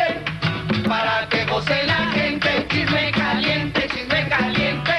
[0.87, 2.67] para que goce la gente.
[2.69, 4.91] Chisme caliente, chisme caliente,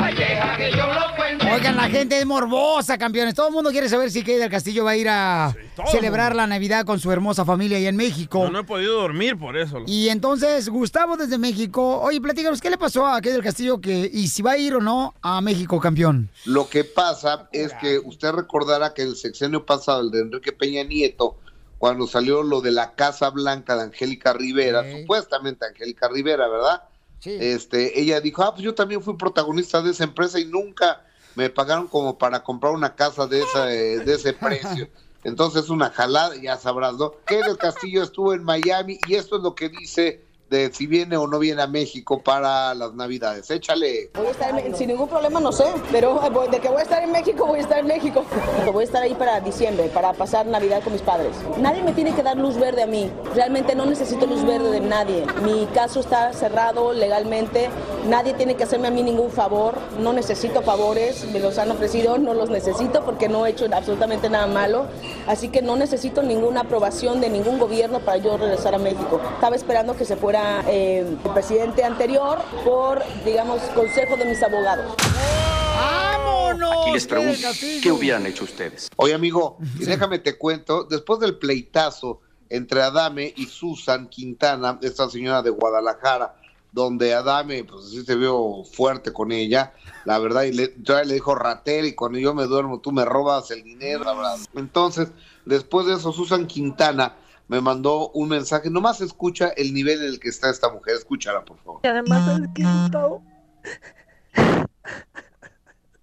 [0.00, 1.50] ay, deja que yo lo cuente.
[1.50, 3.34] Oigan, la gente es morbosa, campeones.
[3.34, 5.54] Todo el mundo quiere saber si Kay del Castillo va a ir a
[5.90, 8.44] celebrar la Navidad con su hermosa familia allá en México.
[8.44, 9.82] No, no he podido dormir por eso.
[9.86, 14.10] Y entonces, Gustavo desde México, oye, platícanos, ¿qué le pasó a Kay del Castillo que,
[14.12, 16.28] y si va a ir o no a México, campeón?
[16.44, 20.82] Lo que pasa es que usted recordará que el sexenio pasado, el de Enrique Peña
[20.84, 21.36] Nieto,
[21.84, 26.84] cuando salió lo de la Casa Blanca de Angélica Rivera, supuestamente Angélica Rivera, ¿verdad?
[27.22, 31.04] Este, ella dijo, ah, pues yo también fui protagonista de esa empresa y nunca
[31.34, 34.88] me pagaron como para comprar una casa de, esa, eh, de ese precio.
[35.24, 37.16] Entonces una jalada, ya sabrás, ¿no?
[37.26, 41.26] Que Castillo estuvo en Miami y esto es lo que dice de si viene o
[41.26, 43.50] no viene a México para las Navidades.
[43.50, 44.10] Échale.
[44.14, 46.82] Voy a estar en- sin ningún problema, no sé, pero voy- de que voy a
[46.82, 48.24] estar en México, voy a estar en México.
[48.72, 51.30] Voy a estar ahí para diciembre, para pasar Navidad con mis padres.
[51.58, 53.10] Nadie me tiene que dar luz verde a mí.
[53.34, 55.24] Realmente no necesito luz verde de nadie.
[55.42, 57.68] Mi caso está cerrado legalmente.
[58.08, 59.74] Nadie tiene que hacerme a mí ningún favor.
[59.98, 61.24] No necesito favores.
[61.32, 64.86] Me los han ofrecido, no los necesito porque no he hecho absolutamente nada malo.
[65.28, 69.20] Así que no necesito ninguna aprobación de ningún gobierno para yo regresar a México.
[69.34, 74.94] Estaba esperando que se fuera eh, el presidente anterior por, digamos, consejo de mis abogados.
[75.76, 76.72] ¡Vámonos!
[76.82, 77.48] Aquí les pregunto,
[77.82, 78.88] ¿qué hubieran hecho ustedes?
[78.96, 85.08] Oye, amigo, y déjame te cuento, después del pleitazo entre Adame y Susan Quintana, esta
[85.08, 86.36] señora de Guadalajara,
[86.72, 89.72] donde Adame, pues sí se vio fuerte con ella,
[90.04, 93.04] la verdad, y le, todavía le dijo ratera, y cuando yo me duermo tú me
[93.04, 94.38] robas el dinero, la verdad.
[94.54, 95.08] Entonces,
[95.44, 97.14] después de eso, Susan Quintana
[97.48, 101.44] me mandó un mensaje, nomás escucha el nivel en el que está esta mujer, escúchala,
[101.44, 101.80] por favor.
[101.82, 103.22] Y además, ¿sabes qué, Gustavo?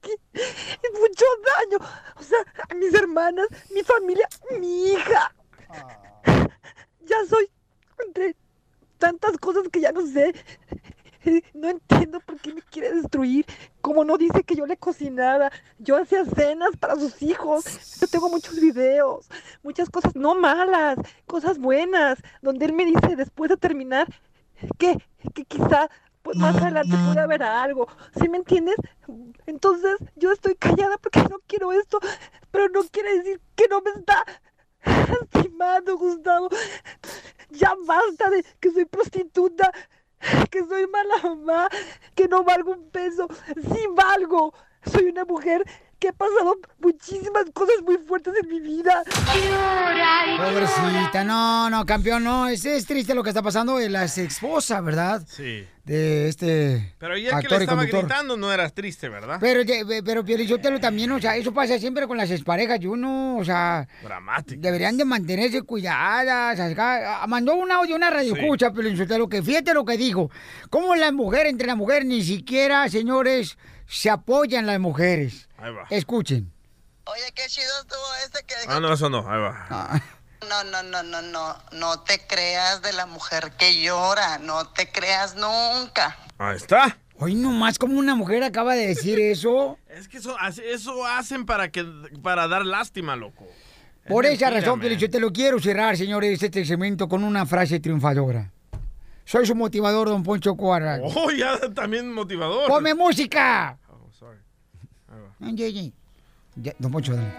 [0.02, 1.26] Que es mucho
[1.60, 1.78] daño.
[2.18, 2.40] O sea,
[2.70, 4.28] a mis hermanas, mi familia,
[4.60, 5.34] mi hija.
[7.06, 7.50] Ya soy
[8.06, 8.36] entre
[8.98, 10.34] tantas cosas que ya no sé.
[11.54, 13.46] No entiendo por qué me quiere destruir.
[13.82, 15.52] Como no dice que yo le cocinaba.
[15.80, 18.00] Yo hacía cenas para sus hijos.
[18.00, 19.28] Yo tengo muchos videos.
[19.64, 20.98] Muchas cosas no malas.
[21.26, 22.20] Cosas buenas.
[22.42, 24.08] Donde él me dice después de terminar
[24.78, 24.98] que,
[25.34, 25.90] que quizá
[26.22, 27.88] pues más adelante puede haber algo.
[28.20, 28.76] ¿Sí me entiendes?
[29.48, 32.00] Entonces yo estoy callada porque no quiero esto.
[32.52, 34.24] Pero no quiere decir que no me está
[34.86, 36.50] lastimando, Gustavo.
[37.50, 39.72] Ya basta de que soy prostituta,
[40.50, 41.70] que soy mala mamá,
[42.16, 43.28] que no valgo un peso.
[43.56, 44.54] Sí valgo.
[44.92, 45.64] Soy una mujer
[46.00, 49.04] que ha pasado muchísimas cosas muy fuertes en mi vida.
[50.38, 54.18] Pobrecita, no, no, campeón, no, es, es triste lo que está pasando de la ex
[54.18, 55.24] esposa, ¿verdad?
[55.28, 55.68] Sí.
[55.84, 58.06] De este Pero ayer que le actor y estaba conductor.
[58.08, 59.38] gritando no eras triste, ¿verdad?
[59.42, 63.38] Pero, ye- pero Piolichotelo también, o sea, eso pasa siempre con las exparejas y uno,
[63.38, 64.62] o sea, Dramático.
[64.62, 66.60] deberían de mantenerse cuidadas.
[66.60, 67.24] acá.
[67.24, 68.42] Ah, Mandó un audio, una radio Sí.
[68.42, 70.30] escucha, Piolichotelo, que fíjate lo que dijo.
[70.70, 75.50] Cómo la mujer, entre la mujer, ni siquiera, señores, se apoyan las mujeres.
[75.58, 75.88] Ahí va.
[75.90, 76.52] Escuchen.
[78.68, 80.02] Ah, no, eso no, ahí va.
[80.50, 84.90] No, no, no, no, no, no te creas de la mujer que llora, no te
[84.92, 86.18] creas nunca.
[86.38, 86.98] Ahí está.
[87.20, 89.78] Hoy nomás como una mujer acaba de decir eso.
[89.88, 90.36] Es que eso,
[90.66, 91.86] eso hacen para que
[92.24, 93.46] para dar lástima, loco.
[94.08, 94.88] Por Es esa mentira, razón, man.
[94.88, 98.52] pero yo te lo quiero cerrar, señores, este segmento con una frase triunfadora.
[99.24, 101.00] Soy su motivador, don Poncho Cuadra.
[101.04, 102.68] Oh, ya también motivador.
[102.68, 103.78] ¡Ponme música!
[103.88, 104.40] Oh, sorry.
[105.40, 105.94] Ay, ay.
[106.56, 107.32] Ya, don Poncho, dale.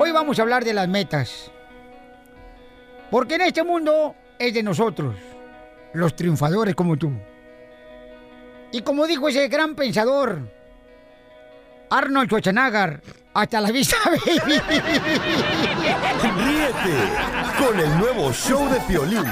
[0.00, 1.52] Hoy vamos a hablar de las metas.
[3.10, 5.14] Porque en este mundo es de nosotros,
[5.94, 7.12] los triunfadores como tú.
[8.70, 10.40] Y como dijo ese gran pensador,
[11.90, 13.00] Arnold Schwarzenegger,
[13.32, 14.60] hasta la vista, baby.
[16.44, 16.94] Ríete
[17.58, 19.24] con el nuevo show de Piolín.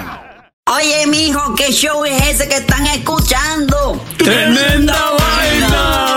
[0.68, 4.02] Oye, mijo, ¿qué show es ese que están escuchando?
[4.18, 6.16] ¡Tremenda vaina!